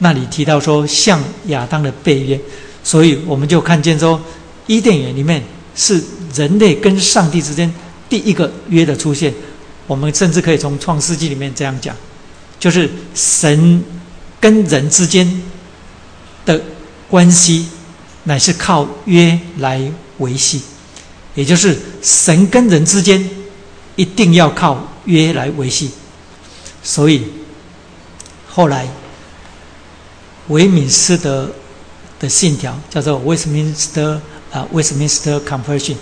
[0.00, 2.38] 那里提到说像亚当的背约。
[2.84, 4.20] 所以我们就看见说，
[4.66, 5.42] 伊甸园里面
[5.74, 6.00] 是
[6.34, 7.72] 人类跟上帝之间
[8.08, 9.32] 第一个约的出现。
[9.86, 11.94] 我们甚至可以从创世纪里面这样讲，
[12.58, 13.82] 就是神
[14.40, 15.42] 跟人之间
[16.44, 16.60] 的
[17.08, 17.68] 关系
[18.24, 19.80] 乃是靠约来
[20.18, 20.62] 维系，
[21.34, 23.28] 也就是神跟人之间
[23.96, 25.90] 一定要靠约来维系。
[26.82, 27.22] 所以
[28.48, 28.88] 后来
[30.48, 31.50] 维敏斯德。
[32.18, 34.18] 的信条叫做 Westminster
[34.50, 35.96] 啊，Westminster Confession，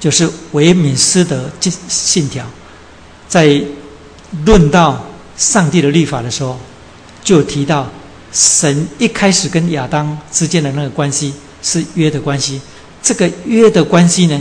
[0.00, 2.44] 就是维敏斯德信信条，
[3.32, 3.58] 在
[4.44, 5.02] 论到
[5.38, 6.58] 上帝的律法的时候，
[7.24, 7.90] 就提到
[8.30, 12.60] 神一开始跟亚当之间的那个关系是约的关系，
[13.02, 14.38] 这个约的关系呢，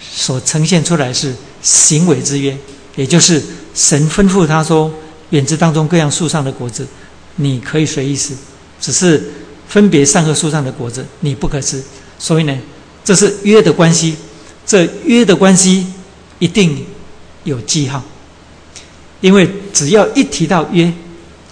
[0.00, 1.32] 所呈现出来是
[1.62, 2.58] 行为之约，
[2.96, 3.40] 也就是
[3.72, 4.92] 神吩咐他说
[5.30, 6.84] ：“园子当中各样树上的果子，
[7.36, 8.34] 你可以随意吃，
[8.80, 9.30] 只是。”
[9.66, 11.82] 分别善恶树上的果子，你不可吃。
[12.18, 12.56] 所以呢，
[13.02, 14.14] 这是约的关系。
[14.64, 15.86] 这约的关系
[16.38, 16.84] 一定
[17.44, 18.00] 有记号，
[19.24, 20.92] 因为只要一提到约，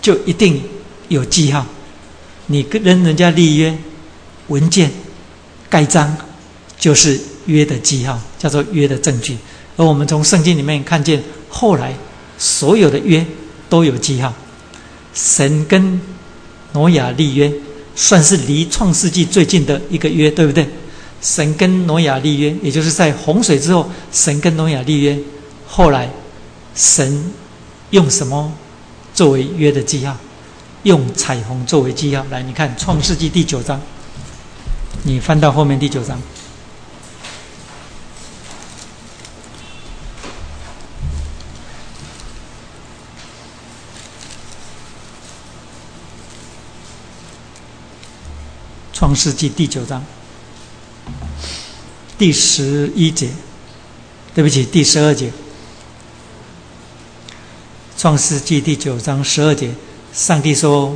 [0.03, 0.63] 就一定
[1.09, 1.65] 有记号。
[2.49, 3.75] 你跟人家立约
[4.49, 4.91] 文件
[5.71, 6.15] 盖章，
[6.79, 9.39] 就是约的记号，叫做约的证据。
[9.79, 11.97] 而我们从圣经里面看见，后来
[12.37, 13.25] 所有的约
[13.71, 14.35] 都有记号。
[15.15, 15.99] 神跟
[16.75, 17.51] 挪亚立约。
[17.95, 20.67] 算是离创世纪最近的一个约，对不对？
[21.21, 25.19] 神跟挪亚立约，也就是在洪水之后，神跟挪亚立约。
[25.67, 26.11] 后来，
[26.75, 27.23] 神
[27.93, 28.53] 用什么
[29.15, 30.17] 作为约的记号？
[30.85, 32.25] 用彩虹作为记号。
[32.31, 33.81] 来，你看创世纪第九章，
[35.05, 36.21] 你翻到后面第九章。
[48.95, 50.03] 创世纪第九章
[52.17, 53.29] 第十一节，
[54.35, 55.31] 对不起，第十二节。
[58.03, 59.71] 创世纪第九章十二节，
[60.13, 60.93] 上帝说：“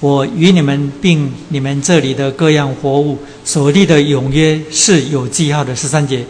[0.00, 6.24] 我与你们并你们这里的各样活物所立的永约是有记号的。”十三节，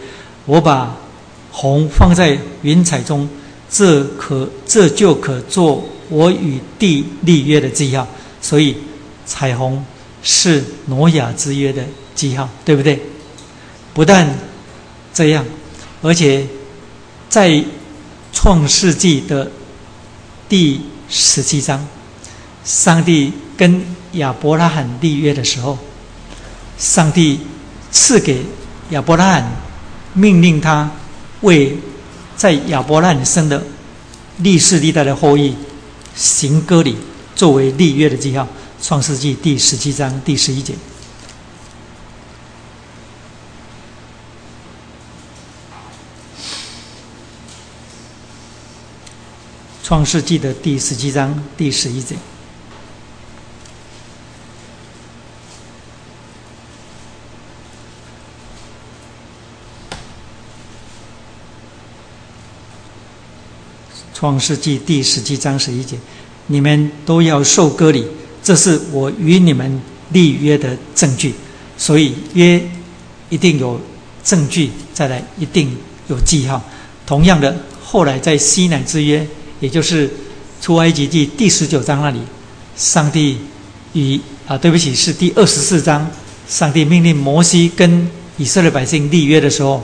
[0.47, 0.97] 我把
[1.53, 3.29] 红放在云彩中，
[3.71, 8.05] 这可这就可做我与地立约的记号。
[8.43, 8.75] 所以，
[9.25, 9.81] 彩虹
[10.25, 11.85] 是挪亚之约的
[12.17, 13.01] 记号，对不对？
[13.93, 14.37] 不但
[15.13, 15.45] 这样，
[16.03, 16.45] 而且
[17.29, 17.63] 在
[18.33, 19.49] 创世纪的
[20.49, 21.87] 第十七章，
[22.65, 23.83] 上帝跟
[24.13, 25.79] 亚伯拉罕立约的时候，
[26.79, 27.41] 上帝
[27.91, 28.45] 赐给
[28.91, 29.53] 亚伯拉罕
[30.13, 30.91] 命令他
[31.41, 31.77] 为
[32.37, 33.63] 在亚伯拉罕生的
[34.39, 35.55] 历世历代的后裔
[36.15, 36.97] 行割礼。
[37.35, 38.45] 作为立约的记号，
[38.81, 40.73] 《创世纪》第十七章第十一节，
[49.85, 52.15] 《创世纪》的第十七章第十一节，
[64.15, 65.99] 《创世纪》第十七章十一节。
[66.47, 68.07] 你们都要受割礼，
[68.43, 69.83] 这是我与你们
[70.13, 71.35] 立约的证据。
[71.77, 72.59] 所以约
[73.29, 73.79] 一定有
[74.23, 75.77] 证据，再来一定
[76.09, 76.63] 有记号。
[77.05, 79.27] 同样的，后来在西乃之约，
[79.65, 80.11] 也就是
[80.61, 82.21] 出埃及记第十九章那里，
[82.77, 83.39] 上帝
[83.95, 86.07] 与啊，对不起，是第二十四章，
[86.47, 88.07] 上帝命令摩西跟
[88.37, 89.83] 以色列百姓立约的时候，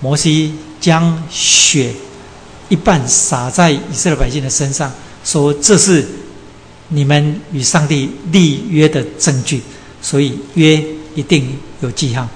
[0.00, 1.92] 摩西将血
[2.70, 4.90] 一半洒在以色列百姓的身上。
[5.22, 6.08] 说这是
[6.88, 9.60] 你们与上帝立约的证据，
[10.00, 10.82] 所以约
[11.14, 12.26] 一定有记号。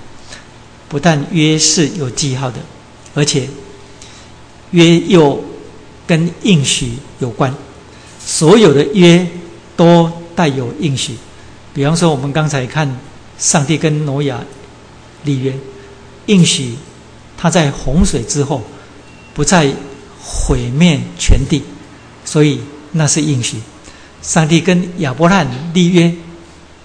[0.90, 2.58] 不但约是有记号的，
[3.14, 3.48] 而且
[4.72, 5.42] 约又
[6.12, 7.54] 跟应许有关。
[8.22, 9.26] 所有的约
[9.74, 11.14] 都带有应许。
[11.72, 12.86] 比方说，我们刚才看
[13.38, 14.44] 上帝跟挪亚
[15.24, 15.54] 立约，
[16.26, 16.74] 应许
[17.38, 18.60] 他在洪水之后
[19.32, 19.72] 不再
[20.20, 21.62] 毁灭全地，
[22.26, 22.60] 所以。
[22.94, 23.56] 那是应许，
[24.20, 26.12] 上帝跟亚伯拉罕立约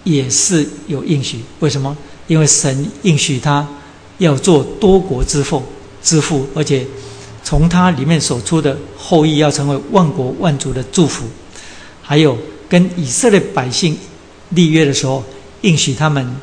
[0.06, 1.42] 也是有应许。
[1.60, 1.98] 为什么？
[2.28, 3.68] 因为神应许他
[4.18, 5.62] 要做多国之父，
[6.02, 6.88] 之父，而且
[7.48, 11.24] 从他里面所出的后裔要成为万国万族的祝福。
[12.02, 12.38] 还有
[12.68, 13.98] 跟以色列百姓
[14.50, 15.24] 立约的时候，
[15.62, 16.36] 应许他们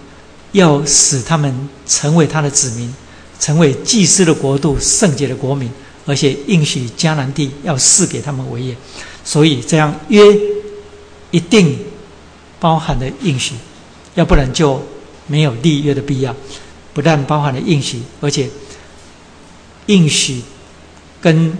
[0.53, 2.91] 要使他们成为他的子民，
[3.39, 5.71] 成为祭司的国度、圣洁的国民，
[6.07, 8.75] 而且应许迦南地要赐给他们为业。
[9.23, 10.23] 所以这样约
[11.31, 11.79] 一定
[12.59, 13.55] 包含了应许，
[14.15, 14.83] 要不然就
[15.27, 16.35] 没有立约的必要。
[16.95, 18.49] 不但包含了应许，而且
[19.85, 20.41] 应许
[21.25, 21.57] 跟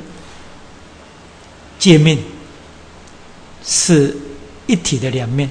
[1.79, 2.19] 界面
[3.65, 4.15] 是
[4.67, 5.49] 一体的两面。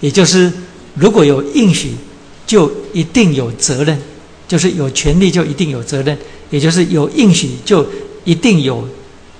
[0.00, 0.50] 也就是，
[0.94, 1.92] 如果有应许，
[2.46, 3.98] 就一定有责任；
[4.46, 6.16] 就是有权利，就一定有责任；
[6.48, 7.86] 也就是有应许，就
[8.24, 8.88] 一定有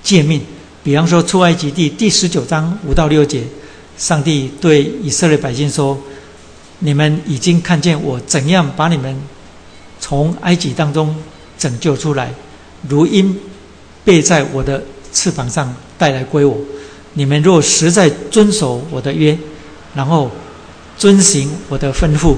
[0.03, 0.39] 界面。
[0.83, 3.43] 比方说，出埃及记第十九章五到六节，
[3.97, 5.99] 上帝对以色列百姓说
[6.77, 9.19] ：“你们已经看见我怎样把你们
[9.99, 11.15] 从埃及当中
[11.57, 12.31] 拯救出来，
[12.87, 13.35] 如因
[14.09, 14.83] 背在我的
[15.13, 16.57] 翅膀上带来归我。
[17.13, 19.37] 你们若实在遵守我的约，
[19.93, 20.31] 然后
[20.97, 22.35] 遵行我的吩咐，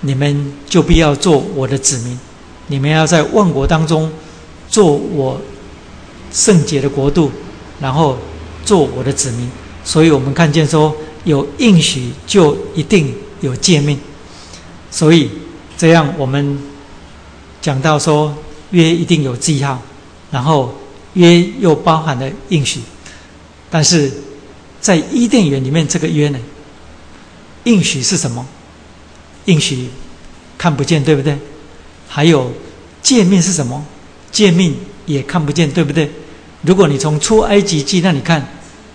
[0.00, 2.18] 你们就必要做我的子民。
[2.66, 4.10] 你们要在万国当中
[4.68, 5.40] 做我
[6.32, 7.30] 圣洁的国度。”
[7.78, 8.16] 然后
[8.64, 9.46] 做我的子民，
[9.84, 13.98] 所以我们看见说有应许就一定有诫命，
[14.90, 15.30] 所以
[15.76, 16.58] 这样我们
[17.60, 18.34] 讲到说
[18.70, 19.78] 约一定有记号，
[20.30, 20.74] 然后
[21.16, 22.80] 约又包含了应许，
[23.68, 24.12] 但是
[24.80, 26.38] 在伊甸园里面这个约呢，
[27.64, 28.46] 应许是什么？
[29.46, 29.88] 应许
[30.56, 31.36] 看不见，对不对？
[32.08, 32.52] 还有
[33.02, 33.84] 诫命是什么？
[34.30, 34.74] 诫命
[35.06, 36.10] 也看不见，对不对？
[36.62, 38.46] 如果你从出埃及记那里看，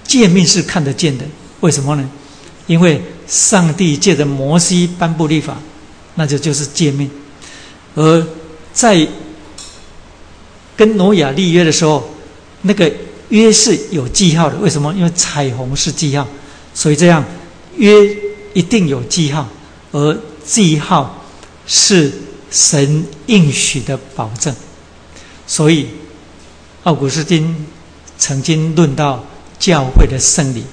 [0.04, 1.26] 诫命是看得见的。
[1.62, 2.10] 为什么呢？
[2.68, 5.58] 因为上帝借着摩西颁布律法，
[6.16, 7.10] 那就就是诫命。
[7.96, 8.28] 而
[8.72, 9.08] 在
[10.82, 12.10] 跟挪亚立约的时候，
[12.64, 12.92] 那个
[13.30, 14.58] 约是有记号的。
[14.58, 14.92] 为什么？
[14.96, 16.28] 因为彩虹是记号，
[16.74, 17.24] 所以这样
[17.78, 17.94] 约
[18.54, 19.48] 一定有记号，
[19.92, 21.24] 而记号
[21.68, 22.12] 是
[22.50, 24.52] 神应许的保证。
[25.46, 25.86] 所以。
[26.84, 27.56] 奥古斯丁
[28.18, 29.24] 曾经论到
[29.60, 30.64] 教会的圣礼。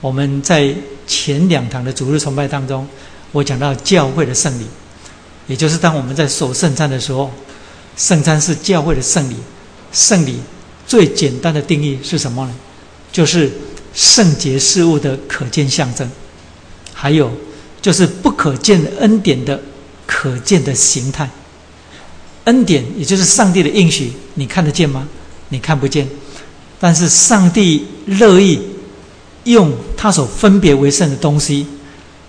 [0.00, 0.74] 我们在
[1.06, 2.84] 前两堂的主日崇拜当中，
[3.30, 4.66] 我讲到教会的圣礼，
[5.46, 7.30] 也就是当我们在守圣餐的时候，
[7.98, 9.34] 圣餐是教会的圣礼。
[9.92, 10.36] 圣礼
[10.86, 12.54] 最简单的定义是什么呢？
[13.10, 13.50] 就是
[13.92, 16.08] 圣洁事物的可见象征，
[16.94, 17.30] 还有
[17.82, 19.60] 就是不可见恩典的
[20.06, 21.28] 可见的形态。
[22.44, 25.06] 恩典也就是上帝的应许，你看得见吗？
[25.48, 26.06] 你看不见，
[26.78, 28.60] 但是上帝乐意
[29.44, 31.66] 用他所分别为圣的东西，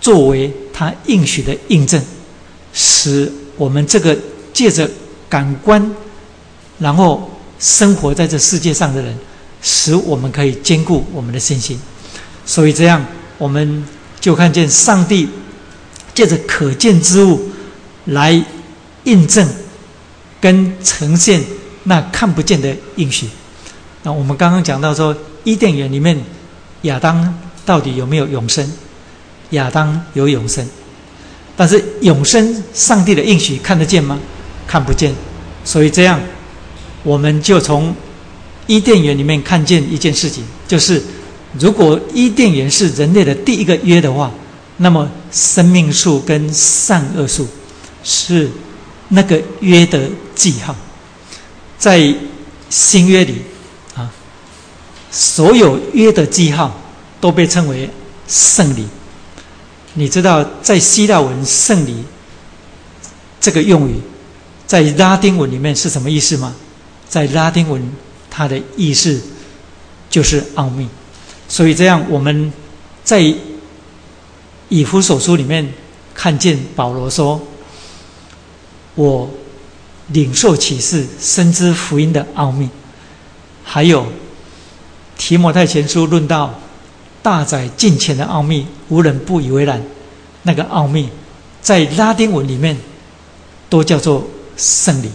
[0.00, 2.02] 作为他应许的印证，
[2.72, 4.18] 使我们这个
[4.52, 4.90] 借着
[5.30, 5.90] 感官，
[6.78, 9.16] 然后生活在这世界上的人，
[9.62, 11.80] 使我们可以兼顾我们的信心。
[12.44, 13.02] 所以这样，
[13.38, 13.86] 我们
[14.20, 15.28] 就看见上帝
[16.12, 17.40] 借着可见之物
[18.06, 18.44] 来
[19.04, 19.48] 印证
[20.40, 21.42] 跟呈现
[21.84, 23.28] 那看不见的应许。
[24.02, 26.18] 那我们刚刚讲到说，伊甸园里面
[26.82, 28.70] 亚当到底有没有永生？
[29.50, 30.66] 亚当有永生，
[31.56, 34.18] 但是永生上帝的应许看得见吗？
[34.70, 35.12] 看不见。
[35.64, 36.20] 所以这样，
[37.02, 37.92] 我们就从
[38.68, 41.02] 伊甸园里面看见一件事情，就是
[41.58, 44.30] 如果伊甸园是人类的第一个约的话，
[44.76, 47.48] 那么生命树跟善恶树
[48.04, 48.48] 是
[49.08, 50.76] 那个约的记号，
[51.76, 52.14] 在
[52.68, 53.42] 新约里
[53.96, 54.08] 啊。
[55.10, 56.80] 所有约的记号
[57.20, 57.90] 都被称为
[58.28, 58.86] 圣礼。
[59.94, 62.04] 你知道，在希腊文“圣礼”
[63.40, 64.00] 这个用语，
[64.70, 66.54] 在拉丁文里面是什么意思吗？
[67.08, 67.92] 在拉丁文，
[68.30, 69.20] 它的意思
[70.08, 70.88] 就是奥秘。
[71.48, 72.52] 所以这样，我们
[73.02, 73.34] 在
[74.68, 75.68] 以弗所书里面
[76.14, 77.42] 看见保罗说
[78.94, 79.28] ：“我
[80.06, 82.68] 领受启示，深知福音的奥秘。”
[83.66, 84.06] 还有。
[85.18, 86.54] 提摩太前书论到
[87.24, 89.82] 大宰近前的奥秘，无人不以为然。
[90.44, 91.08] 那个奥秘
[91.60, 92.76] 在拉丁文里面
[93.68, 94.24] 都叫做
[94.60, 95.08] 圣礼。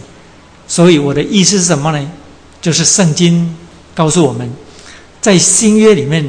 [0.68, 2.10] 所以我的意思是什么呢？
[2.60, 3.54] 就是圣经
[3.94, 4.50] 告诉我们，
[5.20, 6.28] 在新约里面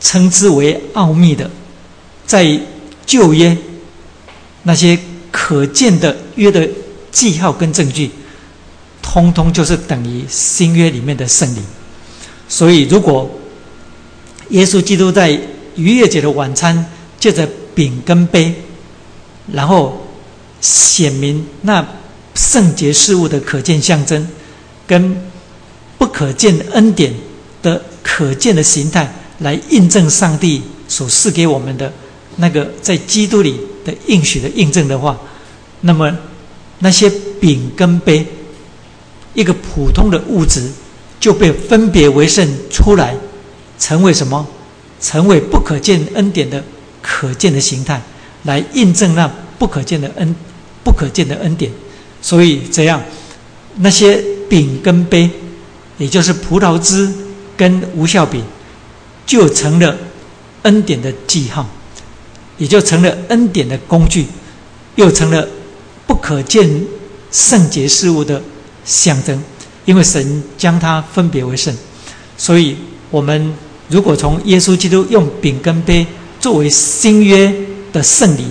[0.00, 1.48] 称之为奥秘的，
[2.26, 2.60] 在
[3.06, 3.56] 旧约
[4.64, 4.98] 那些
[5.30, 6.68] 可见的约的
[7.12, 8.10] 记号跟证据，
[9.00, 11.60] 通通就是等于新约里面的圣礼。
[12.48, 13.30] 所以，如果
[14.48, 15.30] 耶稣基督在
[15.76, 16.84] 逾越节的晚餐，
[17.20, 18.52] 借着饼跟杯，
[19.52, 20.04] 然后
[20.60, 21.86] 显明那
[22.36, 24.28] 圣洁事物的可见象征，
[24.86, 25.16] 跟
[25.98, 27.12] 不可见的恩典
[27.62, 31.92] 的可见的形态，来印证上帝所赐给我们的
[32.36, 35.18] 那个在基督里的应许的印证的话，
[35.80, 36.16] 那么
[36.80, 37.10] 那些
[37.40, 38.26] 饼跟杯，
[39.34, 40.70] 一个普通的物质。
[41.18, 43.16] 就被分别为圣出来，
[43.78, 44.46] 成为什么？
[45.00, 46.62] 成为不可见恩典的
[47.00, 48.00] 可见的形态，
[48.44, 49.28] 来印证那
[49.58, 50.36] 不可见的恩、
[50.84, 51.72] 不可见的恩典。
[52.26, 53.00] 所以这样，
[53.76, 55.30] 那些饼跟杯，
[55.96, 57.08] 也就是葡萄汁
[57.56, 58.42] 跟无效饼，
[59.24, 59.96] 就成了
[60.62, 61.64] 恩典的记号，
[62.58, 64.26] 也就成了恩典的工具，
[64.96, 65.46] 又成了
[66.04, 66.68] 不可见
[67.30, 68.42] 圣洁事物的
[68.84, 69.40] 象征。
[69.84, 71.72] 因为神将它分别为圣，
[72.36, 72.76] 所以
[73.08, 73.54] 我们
[73.88, 76.04] 如果从耶稣基督用饼跟杯
[76.40, 77.54] 作为新约
[77.92, 78.46] 的圣礼，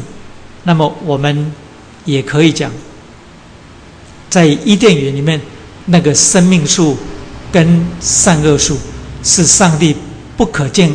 [0.64, 1.52] 那么我们
[2.06, 2.72] 也可以讲，
[4.30, 5.40] 在伊甸园里面
[5.86, 6.98] 那个生命树
[7.52, 8.78] 跟善恶树
[9.24, 9.96] 是上帝
[10.36, 10.92] 不可见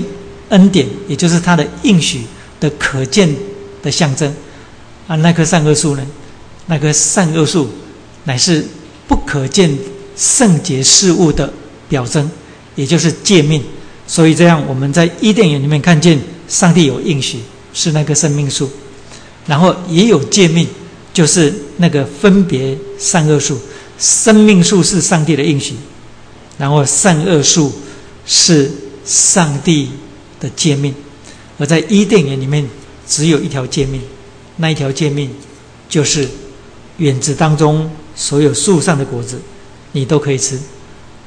[0.51, 2.23] 恩典，也就是他的应许
[2.59, 3.35] 的可见
[3.83, 4.35] 的象征。
[5.07, 6.07] 啊，那棵善恶树呢？
[6.67, 7.69] 那棵善恶树
[8.25, 8.65] 乃是
[9.09, 9.77] 不可见。
[10.17, 11.51] 圣洁事物的
[11.89, 12.31] 表征，
[12.75, 13.63] 也就是诫命。
[14.07, 17.39] 所以这样，我们在伊甸园里面看见上帝有应许，
[17.73, 18.67] 是那个生命树；
[19.47, 20.69] 然后也有诫命，
[21.21, 23.61] 就是那个分别善恶树。
[23.99, 25.75] 生命树是上帝的应许，
[26.57, 27.71] 然后善恶树
[28.25, 28.71] 是
[29.05, 29.91] 上帝
[30.41, 30.95] 的诫命。
[31.59, 32.67] 而在伊甸园里面，
[33.07, 34.01] 只有一条诫命，
[34.57, 35.31] 那一条诫命
[35.91, 36.27] 就是
[36.97, 39.39] 园子当中所有树上的果子。
[39.93, 40.59] 你都可以吃，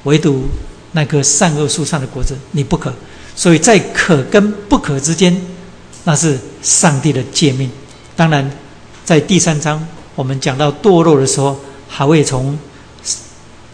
[0.06, 0.46] 唯独
[0.94, 2.92] 那棵善恶树上的果子你不可。
[3.36, 5.40] 所以在可跟不可之间，
[6.06, 7.70] 那是上帝的诫命。
[8.16, 8.50] 当然，
[9.04, 9.86] 在第三章
[10.16, 12.58] 我们讲到堕落的时候，还会从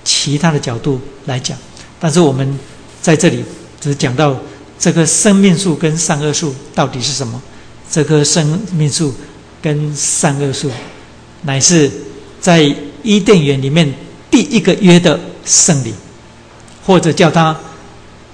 [0.03, 1.57] 其他的角度来讲。
[1.99, 2.59] 但是我们
[3.01, 3.43] 在这里
[3.79, 4.35] 只讲到
[4.79, 7.41] 这棵生命树跟善恶树到底是什么。
[7.91, 9.13] 这棵生命树
[9.61, 10.69] 跟善恶树，
[11.43, 11.91] 乃是
[12.39, 13.93] 在伊甸园里面。
[14.31, 15.91] 第一个约的圣礼，
[16.85, 17.59] 或者叫它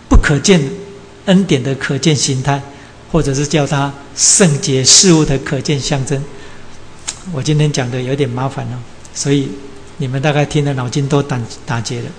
[0.09, 0.61] 不可见
[1.23, 2.61] 恩典的可见形态，
[3.09, 6.21] 或者是叫它圣洁事物的可见象征。
[7.31, 8.79] 我今天讲的有点麻烦了，
[9.13, 9.49] 所以
[9.97, 12.09] 你们大概听的脑筋都打打结了。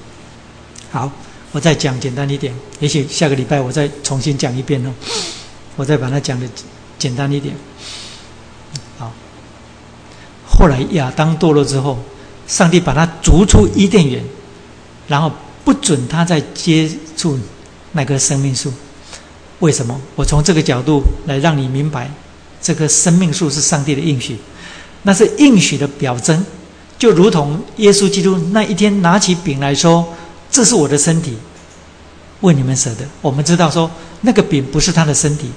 [0.91, 1.11] 好，
[1.53, 4.93] 我再讲简单一点，也许下个礼拜我再重新讲一遍哦。
[5.77, 6.47] 我再把它讲的
[6.99, 7.55] 简单一点。
[8.99, 9.13] 好，
[10.49, 11.99] 后来亚当堕落之后。
[12.49, 14.23] 上帝把他逐出伊甸园，
[15.09, 15.33] 然后
[15.65, 17.37] 不准他再接触
[17.91, 18.73] 那棵生命树。
[19.59, 20.01] 为什么？
[20.15, 22.09] 我从这个角度来让你明白，
[22.63, 24.39] 这棵生命树是上帝的应许，
[25.07, 26.45] 那是应许的表征，
[26.99, 30.05] 就如同耶稣基督那一天拿起饼来说
[30.51, 31.37] ：“这是我的身体，
[32.41, 33.89] 为你们舍的。”我们知道说，
[34.23, 35.49] 那个饼不是他的身体，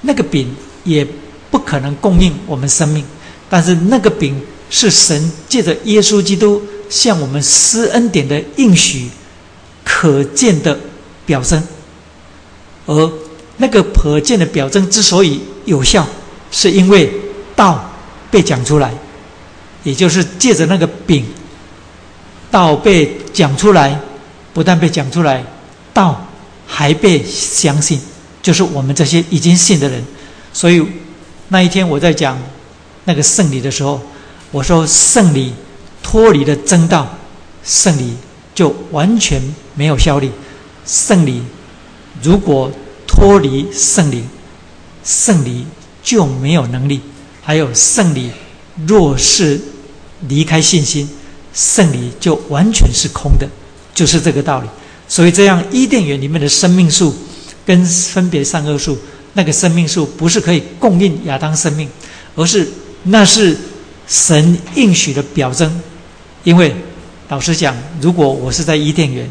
[0.00, 0.52] 那个饼
[0.82, 1.06] 也
[1.52, 3.04] 不可能供应我们生命，
[3.48, 9.08] 但是那个饼是神借着耶稣基督向我们施恩典的应许，
[9.84, 10.76] 可见的
[11.24, 11.62] 表征，
[12.86, 13.12] 而。
[13.58, 16.06] 那个可见的表征之所以有效，
[16.50, 17.10] 是因为
[17.54, 17.90] 道
[18.30, 18.92] 被讲出来，
[19.84, 21.24] 也就是借着那个饼，
[22.50, 24.00] 道被讲出来，
[24.52, 25.44] 不但被讲出来，
[25.92, 26.26] 道
[26.66, 28.00] 还被相信，
[28.42, 30.04] 就是我们这些已经信的人。
[30.52, 30.84] 所以
[31.48, 32.38] 那一天我在讲
[33.04, 34.00] 那个圣礼的时候，
[34.50, 35.52] 我说圣礼
[36.02, 37.08] 脱离了真道，
[37.62, 38.14] 圣礼
[38.54, 39.40] 就完全
[39.74, 40.30] 没有效力。
[40.84, 41.42] 圣礼
[42.22, 42.70] 如果
[43.06, 44.28] 脱离圣灵，
[45.04, 45.66] 圣灵
[46.02, 47.00] 就没有能力；
[47.46, 48.32] 还有圣礼，
[48.88, 49.60] 若是
[50.26, 51.08] 离开信心，
[51.54, 53.48] 圣礼就完全是空的，
[53.94, 54.66] 就是这个道理。
[55.06, 57.14] 所以，这样伊甸园里面的生命树
[57.64, 58.98] 跟分别善恶树，
[59.34, 61.88] 那个生命树不是可以供应亚当生命，
[62.34, 62.68] 而是
[63.04, 63.56] 那是
[64.08, 65.80] 神应许的表征。
[66.42, 66.74] 因为
[67.28, 69.30] 老实讲，如果我是在伊甸园，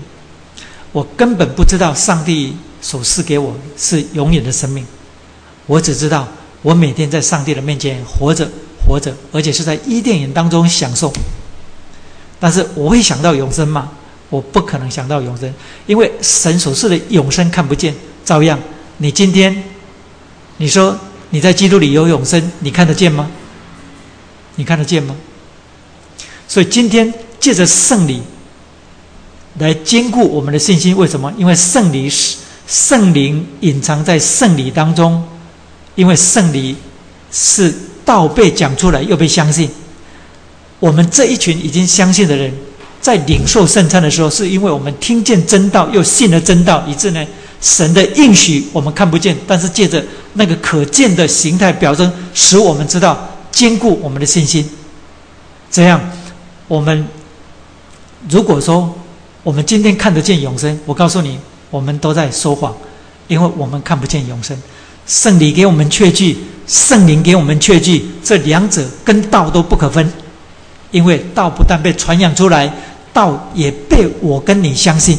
[0.93, 2.55] 我根本不知道上帝。
[2.81, 4.85] 所赐给我是永远的生命，
[5.65, 6.27] 我只知道
[6.65, 8.49] 我每天在上帝的面前活着，
[8.87, 11.13] 活着，而且是在伊甸园当中享受。
[12.39, 13.91] 但是我会想到永生吗？
[14.31, 15.53] 我不可能想到永生，
[15.85, 17.93] 因为神所赐的永生看不见。
[18.23, 18.59] 照样，
[18.97, 19.63] 你今天
[20.57, 20.97] 你说
[21.29, 23.29] 你在基督里有永生，你看得见吗？
[24.55, 25.15] 你看得见吗？
[26.47, 28.23] 所以今天借着圣礼
[29.59, 31.31] 来兼顾我们的信心，为什么？
[31.37, 32.37] 因为圣礼是。
[32.67, 35.23] 圣灵隐藏在圣礼当中，
[35.95, 36.75] 因为圣礼
[37.31, 37.73] 是
[38.05, 39.69] 道被讲出来又被相信。
[40.79, 42.53] 我们这一群已经相信的人，
[43.01, 47.25] 在领受圣餐的时候，是因为我们听见真道又信了真道，以致呢，
[47.59, 54.69] 神的应许我们看不见，但是借着那个可见的形态表征，使我们知道坚固我们的信心。
[55.71, 55.99] 这样，
[56.67, 57.07] 我们
[58.29, 58.93] 如果说
[59.43, 61.39] 我们今天看得见永生，我告诉你。
[61.71, 62.73] 我们都在说谎，
[63.27, 64.57] 因为我们看不见永生。
[65.05, 66.37] 圣礼给我们确据，
[66.67, 70.11] 圣灵给我们确据，这两者跟道都不可分。
[70.91, 72.71] 因为道不但被传扬出来，
[73.11, 75.17] 道也被我跟你相信。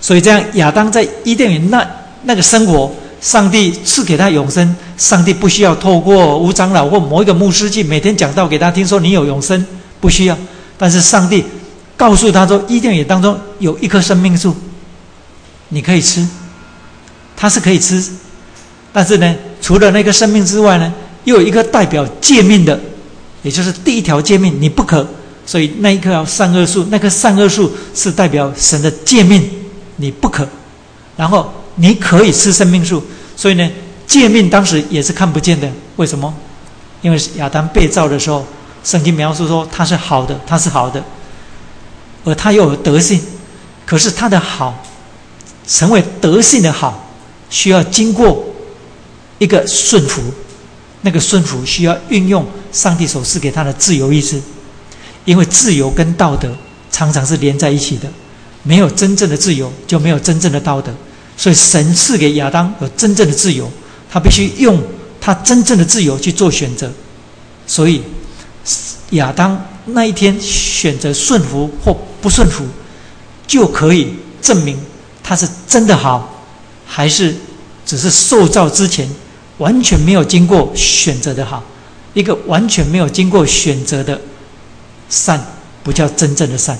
[0.00, 1.86] 所以这样，亚当在伊甸园那
[2.22, 2.90] 那个生活，
[3.20, 4.74] 上帝赐给他永生。
[4.96, 9.64] 上帝不需要透过吴长老或某一个牧师去每天讲道给他听，说你有永生，
[10.00, 10.38] 不需要。
[10.78, 11.44] 但是上帝
[11.96, 14.56] 告诉他说，伊甸园当中有一棵生命树。
[15.68, 16.26] 你可以吃，
[17.36, 18.02] 它是可以吃，
[18.96, 20.90] 但是呢，除了那个生命之外呢，
[21.24, 22.80] 又有一个代表诫命的，
[23.42, 25.06] 也就是第一条诫命，你不可。
[25.44, 29.46] 所以那一棵善恶树，那棵善恶树是代表神的诫命，
[29.96, 30.48] 你不可。
[31.14, 33.04] 然后你可以吃生命树，
[33.36, 33.70] 所以呢，
[34.06, 35.70] 诫命当时也是看不见的。
[35.96, 36.34] 为什么？
[37.02, 38.46] 因为亚当被造的时候，
[38.82, 41.04] 圣经描述说他是好的，他是好的，
[42.24, 43.20] 而他又有德性，
[43.84, 44.82] 可是他的好。
[45.66, 47.10] 成为德性的好，
[47.50, 48.42] 需要经过
[49.38, 50.22] 一个顺服，
[51.02, 54.40] 那个顺服需要运用上帝所赐给他的自由意志，
[55.24, 56.56] 因为自由跟道德
[56.90, 58.08] 常常是连在一起的，
[58.62, 60.92] 没有真正的自由就没有真正的道德，
[61.36, 63.70] 所以神赐给亚当有真正的自由，
[64.10, 64.82] 他必须用
[65.20, 66.90] 他真正的自由去做选择，
[67.66, 68.02] 所以
[69.10, 72.64] 亚当那一天选择顺服或不顺服，
[73.46, 74.78] 就可以证明。
[75.22, 76.44] 他是真的好，
[76.86, 77.34] 还是
[77.84, 79.08] 只是受造之前
[79.58, 81.62] 完全没有经过选择的好？
[82.14, 84.20] 一个完全没有经过选择的
[85.10, 85.38] 善，
[85.82, 86.78] 不叫真正的善。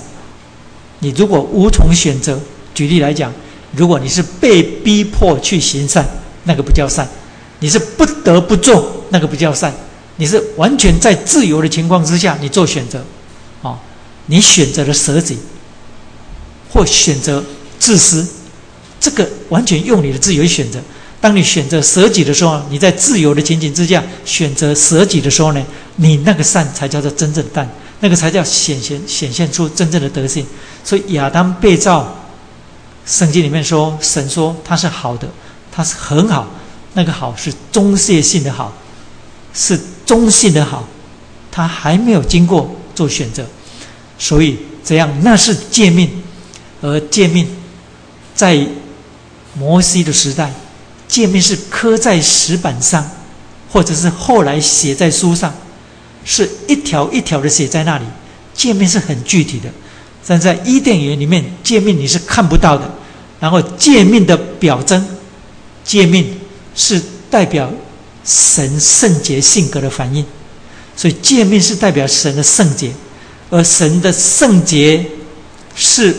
[0.99, 2.39] 你如果无从选择，
[2.73, 3.31] 举例来讲，
[3.75, 6.03] 如果你是被逼迫去行善，
[6.45, 7.05] 那个不叫善；
[7.59, 9.71] 你是不得不做，那个不叫善；
[10.15, 13.05] 你是完全在自由的情况之下，你做选择，
[13.61, 13.79] 啊，
[14.25, 15.37] 你选择了舍己，
[16.71, 17.43] 或选择
[17.77, 18.27] 自私。
[18.99, 20.79] 这个完全用你的自由选择。
[21.19, 25.65] 当你选择舍己的时候，你在自由的情景之下选择舍己的时候呢，
[25.95, 27.67] 你那个善才叫做真正的善，
[27.99, 30.45] 那个才叫显现显现出真正的德性。
[30.83, 32.15] 所以亚当被造，
[33.05, 35.27] 圣经里面说，神说他是好的，
[35.71, 36.47] 他是很好，
[36.93, 38.71] 那个好是中谢性的好，
[39.53, 40.87] 是中性的好，
[41.51, 43.45] 他还没有经过做选择，
[44.19, 46.09] 所以这样那是诫命。
[46.79, 47.47] 而诫命
[48.35, 48.63] 在
[49.55, 50.53] 摩西的时代，
[51.07, 53.09] 诫命是刻在石板上，
[53.71, 55.53] 或者是后来写在书上，
[56.25, 58.05] 是一条一条的写在那里。
[58.53, 59.69] 诫命是很具体的，
[60.25, 62.91] 但在伊甸园里面，诫命你是看不到的。
[63.39, 65.05] 然后诫命的表征，
[65.85, 66.39] 诫命
[66.75, 67.71] 是代表
[68.25, 70.25] 神圣洁性格的反应，
[70.95, 72.91] 所以诫命是代表神的圣洁。
[73.49, 75.05] 而神的圣洁
[75.75, 76.15] 是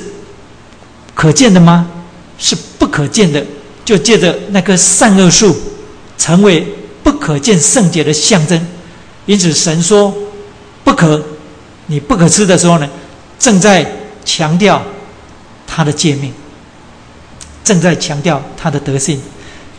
[1.13, 1.91] 可见的吗？
[2.39, 3.45] 是不可见的。
[3.89, 5.57] 就借着那棵善恶树，
[6.19, 6.63] 成为
[7.03, 8.67] 不可见圣洁的象征。
[9.25, 10.15] 因此，神说
[10.85, 11.25] 不可，
[11.87, 12.91] 你不可吃的时候呢，
[13.39, 13.91] 正在
[14.27, 14.83] 强调
[15.67, 16.31] 他的诫命，
[17.65, 19.19] 正在强调他的德性，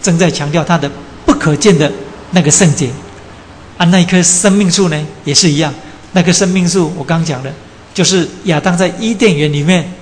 [0.01, 0.89] 正在强调他的
[1.23, 1.91] 不可见的
[2.31, 2.89] 那个圣洁。
[3.77, 5.71] 啊，那一棵生命树呢，也是一样。
[6.13, 7.53] 那棵生命树，我刚讲的，
[7.93, 9.93] 就是亚当在伊甸园里面，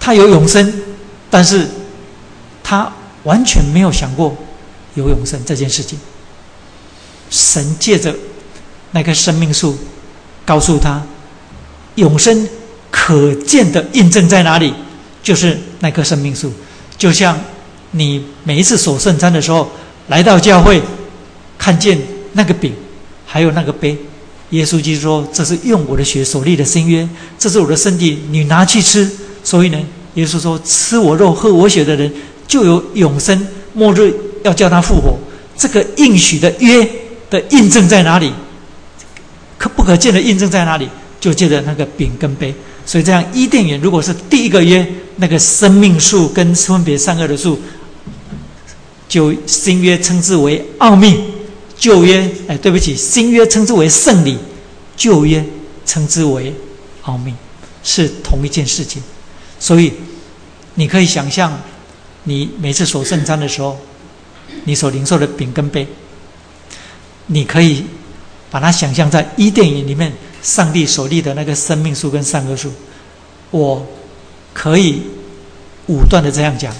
[0.00, 0.72] 他有永生，
[1.28, 1.68] 但是
[2.64, 2.90] 他
[3.24, 4.36] 完全没有想过
[4.94, 5.98] 有永生这件事情。
[7.30, 8.14] 神借着
[8.90, 9.76] 那棵生命树，
[10.44, 11.02] 告诉他，
[11.94, 12.48] 永生
[12.90, 14.74] 可见的印证在哪里？
[15.22, 16.52] 就是那棵生命树。
[16.98, 17.38] 就像
[17.92, 19.70] 你每一次守圣餐的时候，
[20.08, 20.82] 来到教会，
[21.56, 21.98] 看见
[22.32, 22.74] 那个饼，
[23.24, 23.96] 还有那个杯。
[24.50, 27.08] 耶稣基督说：“这是用我的血所立的新约，
[27.38, 29.10] 这是我的身体，你拿去吃。
[29.42, 29.80] 所以呢，
[30.14, 32.12] 耶稣说：吃我肉、喝我血的人
[32.46, 35.18] 就有永生，末日要叫他复活。
[35.56, 36.88] 这个应许的约
[37.30, 38.32] 的印证在哪里？
[39.58, 40.88] 可不可见的印证在哪里？
[41.20, 42.54] 就借着那个饼跟杯。
[42.84, 44.86] 所以这样，伊甸园如果是第一个约，
[45.16, 47.58] 那个生命树跟分别善恶的树，
[49.08, 51.18] 就新约称之为奥秘。”
[51.82, 54.38] 旧约，哎，对不起，新约称之为圣礼，
[54.96, 55.44] 旧约
[55.84, 56.54] 称之为
[57.02, 57.34] 奥秘，
[57.82, 59.02] 是同一件事情。
[59.58, 59.92] 所以，
[60.74, 61.60] 你可以想象，
[62.24, 63.78] 你每次所圣餐的时候，
[64.64, 65.86] 你所领受的饼跟杯，
[67.26, 67.84] 你可以
[68.50, 70.12] 把它想象在伊甸园里面，
[70.42, 72.72] 上帝所立的那个生命树跟善恶树。
[73.50, 73.86] 我
[74.52, 75.02] 可以
[75.86, 76.74] 武断的这样讲，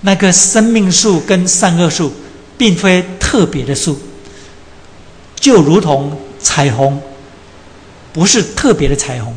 [0.00, 2.12] 那个生命树跟善恶树，
[2.56, 3.98] 并非特别的树。
[5.36, 7.00] 就如同彩虹，
[8.12, 9.34] 不是特别的彩虹。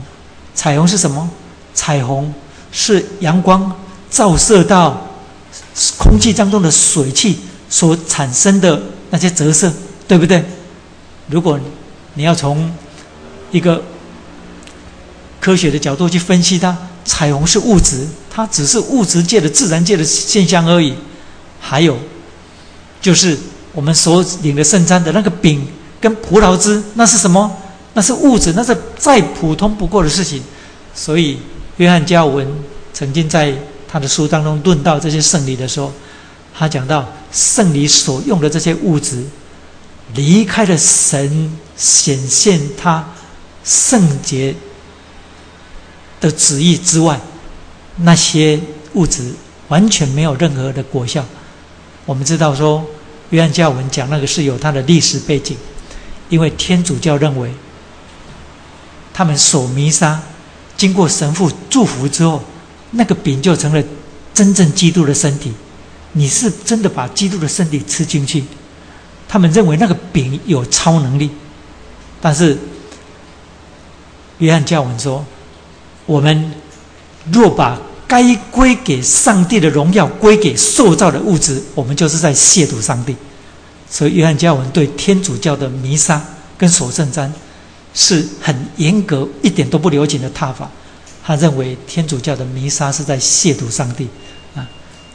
[0.56, 1.30] 彩虹是什么？
[1.74, 2.34] 彩虹
[2.72, 3.72] 是阳光
[4.10, 5.08] 照射到
[5.98, 9.72] 空气当中的水汽所产生的那些折射，
[10.08, 10.44] 对不对？
[11.28, 11.60] 如果
[12.14, 12.72] 你要从
[13.52, 13.84] 一个
[15.40, 20.94] 科学的角度去分析它，彩虹是物质，它只是物质界的自然界的现象而已。
[21.60, 21.98] 还有，
[23.02, 23.38] 就是
[23.74, 25.68] 我们所领的圣餐的那个饼。
[26.02, 27.56] 跟葡萄汁那是什么？
[27.94, 30.42] 那是物质，那是再普通不过的事情。
[30.96, 31.38] 所以，
[31.78, 32.48] 约翰加文
[32.92, 33.54] 曾经在
[33.92, 35.92] 他的书当中论到这些圣礼的时候，
[36.58, 39.26] 他讲到圣礼所用的这些物质，
[40.16, 43.06] 离开了神显现他
[43.66, 44.56] 圣洁
[46.22, 47.20] 的旨意之外，
[47.98, 48.58] 那些
[48.94, 49.34] 物质
[49.68, 51.26] 完全没有任何的果效。
[52.06, 52.86] 我们知道说，
[53.32, 55.58] 约翰加文讲那个是有他的历史背景。
[56.30, 57.54] 因为天主教认为，
[59.14, 60.22] 他们守弥撒，
[60.78, 62.42] 经过神父祝福之后，
[62.92, 63.84] 那个饼就成了
[64.34, 65.52] 真正基督的身体。
[66.14, 68.44] 你是真的把基督的身体吃进去。
[69.28, 71.30] 他们认为那个饼有超能力，
[72.20, 72.58] 但是
[74.40, 75.26] 约翰教文说，
[76.06, 76.54] 我们
[77.32, 83.16] 若把该归给上帝的荣耀归给塑造的物质，我们就是在亵渎上帝。
[83.90, 86.22] 所以，约翰加文对天主教的弥撒
[86.58, 87.34] 跟守圣餐
[87.94, 90.70] 是很严格、一点都不留情的踏法。
[91.24, 94.08] 他认为天主教的弥撒是在亵渎上帝
[94.56, 94.68] 啊！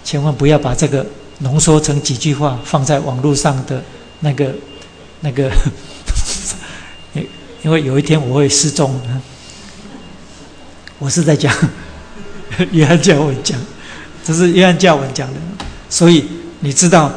[0.04, 1.04] 千万不要把这个
[1.40, 3.82] 浓缩成几句话放在网络上的
[4.20, 4.54] 那个、
[5.20, 5.50] 那个，
[7.62, 9.00] 因为有一天我会失踪。
[10.98, 11.52] 我是在讲
[12.72, 13.58] 约翰教文讲，
[14.24, 15.40] 这是约翰教文讲的。
[15.90, 16.24] 所以
[16.60, 17.12] 你知道，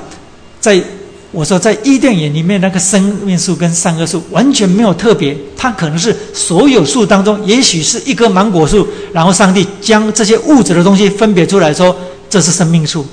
[0.60, 0.84] 在。
[1.32, 11.96] 我说，在伊甸园里面，那个生命树跟善恶树完全没有特别，它可能是所有树当中，也许是一棵芒果树，然后上帝将这些物质的东西分别出来说
[12.28, 13.06] 这是生命树，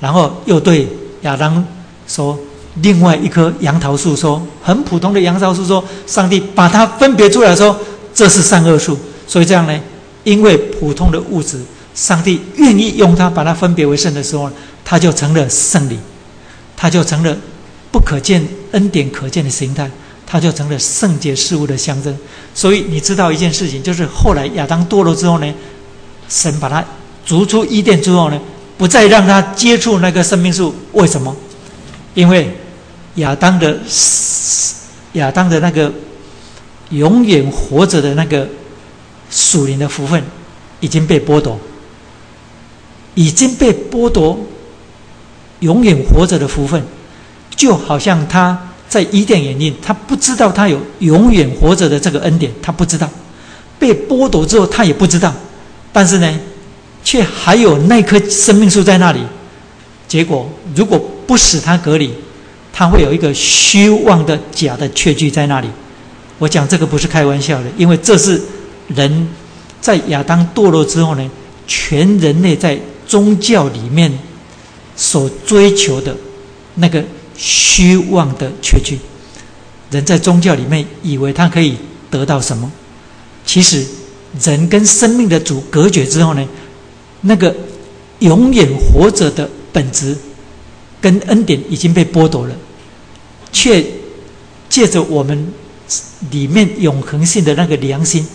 [0.00, 0.88] 然后又对
[1.22, 1.62] 亚当
[2.06, 2.38] 说
[2.80, 7.78] 另外一棵杨桃树说很普通的杨桃树说上帝把它分别出来说
[8.14, 9.78] 这是善恶树，所以这样呢，
[10.24, 11.58] 因为普通的物质，
[11.94, 14.50] 上帝愿意用它把它分别为圣的时候，
[14.86, 15.98] 它就成了圣礼，
[16.74, 17.36] 它就成了。
[17.90, 19.90] 不可见恩典可见的形态，
[20.26, 22.16] 它就成了圣洁事物的象征。
[22.54, 25.54] 所以你知道一件事情，就是后来亚当堕落之后呢，
[26.28, 26.84] 神把它
[27.24, 28.40] 逐出伊甸之后呢，
[28.76, 30.74] 不再让他接触那个生命树。
[30.92, 31.34] 为什么？
[32.14, 32.50] 因为
[33.16, 33.78] 亚当的
[35.12, 35.92] 亚当的那个
[36.90, 38.48] 永远活着的那个
[39.30, 40.22] 属灵的福分
[40.80, 41.58] 已经被剥夺，
[43.14, 44.38] 已经被剥夺
[45.60, 46.82] 永远活着的福分，
[47.58, 48.58] 就好像他。
[48.88, 53.06] 在伊甸园里，他不知道他有永远活着的这个恩典，他不知道
[53.78, 55.30] 被剥夺之后，他也不知道。
[55.92, 56.40] 但是呢，
[57.04, 59.20] 却还有那棵生命树在那里。
[60.08, 62.10] 结果，如果不使他隔离，
[62.72, 65.68] 他会有一个虚妄的假的确据在那里。
[66.38, 68.40] 我讲这个不是开玩笑的，因为这是
[68.86, 69.28] 人
[69.82, 71.30] 在亚当堕落之后呢，
[71.66, 74.10] 全人类在宗教里面
[74.96, 76.16] 所追求的
[76.76, 77.04] 那个。
[77.38, 78.98] 虚妄的缺据，
[79.92, 81.76] 人在宗教里面以为他可以
[82.10, 82.70] 得到什么？
[83.46, 83.86] 其实，
[84.42, 86.46] 人跟生命的主隔绝之后呢，
[87.22, 87.54] 那个
[88.18, 90.16] 永远活着的本质
[91.00, 92.54] 跟恩典已经被剥夺了，
[93.52, 93.82] 却
[94.68, 95.52] 借着我们
[96.30, 98.26] 里面永恒性的那个良心，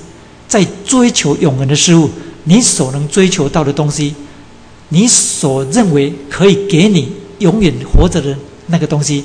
[0.47, 2.09] 在追求永恒的事物。
[2.45, 4.15] 你所能追求到的东西，
[4.89, 8.38] 你所认为可以给你永远活着的。
[8.68, 9.23] 那个东西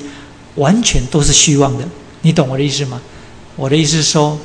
[0.57, 1.85] 完全都是虚妄的，
[2.23, 3.01] 你懂我的意思吗？
[3.57, 4.39] 我的意思是说，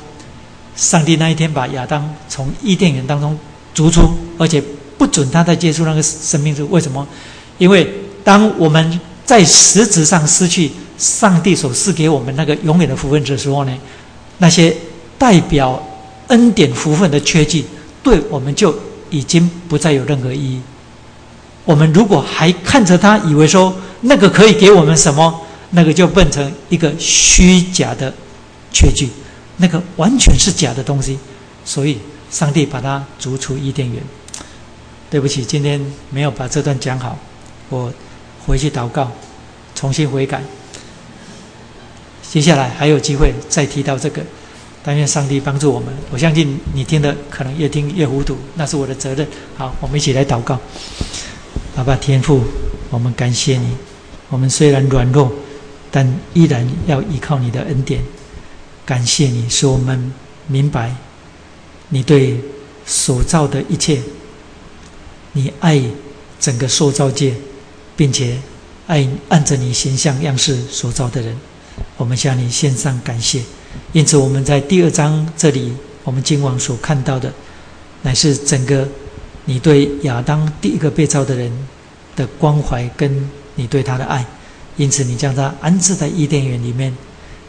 [0.76, 3.38] 上帝那一天把亚当从伊甸园当中
[3.72, 4.62] 逐出，而且
[4.98, 6.68] 不准他再接触那个生命树。
[6.70, 7.06] 为什么？
[7.58, 7.92] 因为
[8.22, 13.76] 当我们在实质上失去上帝所赐给我们那个永远的福分的时候呢，
[14.38, 14.76] 那些
[15.18, 15.80] 代表
[16.28, 17.64] 恩典福分的缺据，
[18.02, 18.74] 对我们就
[19.10, 20.60] 已经不再有任何意义。
[21.64, 23.74] 我们如果还看着他，以为说。
[24.06, 25.40] 那个可以给我们什么？
[25.70, 28.12] 那个就变成一个虚假的
[28.70, 29.08] 缺据，
[29.56, 31.18] 那个完全是假的东西。
[31.64, 31.98] 所以，
[32.30, 34.02] 上帝把它逐出伊甸园。
[35.08, 35.80] 对不起，今天
[36.10, 37.16] 没有把这段讲好，
[37.70, 37.90] 我
[38.46, 39.10] 回去祷告，
[39.74, 40.42] 重新悔改。
[42.30, 44.20] 接下来还有机会再提到这个，
[44.82, 45.88] 但愿上帝帮助我们。
[46.10, 49.26] 我相信你听的可能越听越糊涂，那是我的责任。
[49.56, 50.60] 好，我们一起来祷告。
[51.74, 52.40] 爸爸天父，
[52.88, 53.76] 我们感谢你。
[54.28, 55.32] 我们虽然软弱，
[55.90, 58.00] 但依然要依靠你的恩典。
[58.86, 60.12] 感谢你，使我们
[60.46, 60.94] 明白
[61.88, 62.38] 你对
[62.86, 64.00] 所造的一切，
[65.32, 65.82] 你爱
[66.38, 67.34] 整个塑造界，
[67.96, 68.38] 并且
[68.86, 71.36] 爱按着你形象样式所造的人。
[71.96, 73.42] 我们向你献上感谢。
[73.92, 75.72] 因此，我们在第二章这里，
[76.04, 77.32] 我们今晚所看到的，
[78.02, 78.86] 乃是整个
[79.44, 81.50] 你对亚当第一个被造的人
[82.16, 83.28] 的关怀跟。
[83.56, 84.26] 你对他的爱，
[84.76, 86.92] 因此你将他安置在伊甸园里面，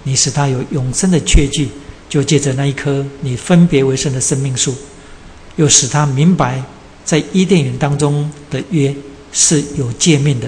[0.04, 1.68] 你使他有永生的确据，
[2.08, 4.76] 就借着那一棵你分别为圣的生命树，
[5.56, 6.64] 又使他明白
[7.04, 8.96] 在伊甸园当中的约
[9.34, 10.48] 是有诫命的，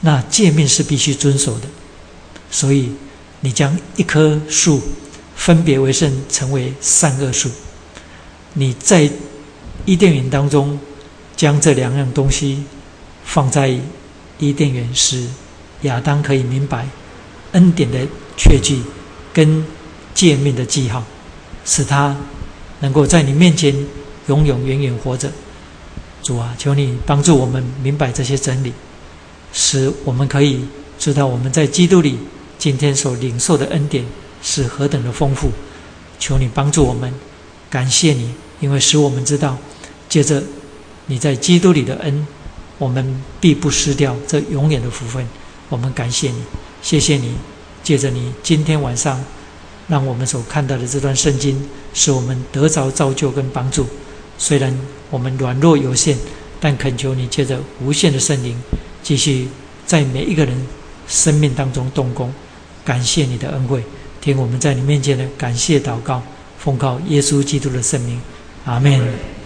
[0.00, 1.66] 那诫命是必须遵守的。
[2.50, 2.90] 所以
[3.40, 4.80] 你将一棵树
[5.36, 7.50] 分别为圣，成为善恶树。
[8.54, 9.10] 你在
[9.90, 10.78] 伊甸园当中
[11.34, 12.62] 将这两样东西
[13.24, 13.76] 放在。
[14.38, 15.26] 伊甸园是
[15.82, 16.88] 亚当可以明白
[17.52, 18.06] 恩典的
[18.38, 18.80] 确据
[19.34, 19.62] 跟
[20.14, 21.04] 诫命的记号，
[21.66, 22.16] 使他
[22.78, 23.74] 能够在你面前
[24.28, 25.30] 永永远远活着。
[26.22, 28.72] 主啊，求你帮助我们明白这些真理，
[29.52, 30.64] 使我们可以
[30.98, 32.16] 知道我们在基督里
[32.58, 34.06] 今天所领受的恩典
[34.42, 35.50] 是何等的丰富。
[36.18, 37.12] 求你帮助我们，
[37.68, 39.58] 感谢你，因为使我们知道，
[40.10, 40.42] 接着
[41.06, 42.26] 你在基督里的恩。
[42.76, 45.22] 我们必不失掉这永远的福分。
[45.68, 46.42] 我们感谢你，
[46.80, 47.34] 谢谢你，
[47.82, 49.22] 借着你今天晚上，
[49.86, 51.62] 让我们所看到的这段圣经，
[51.92, 53.86] 使我们得着造就跟帮助。
[54.38, 54.74] 虽然
[55.10, 56.16] 我们软弱有限，
[56.58, 58.56] 但恳求你借着无限的圣灵，
[59.02, 59.48] 继续
[59.84, 60.56] 在每一个人
[61.06, 62.32] 生命当中动工。
[62.82, 63.84] 感谢你的恩惠，
[64.22, 66.22] 听我们在你面前的感谢祷告，
[66.58, 68.18] 奉靠耶稣基督的圣名，
[68.64, 69.39] 阿门。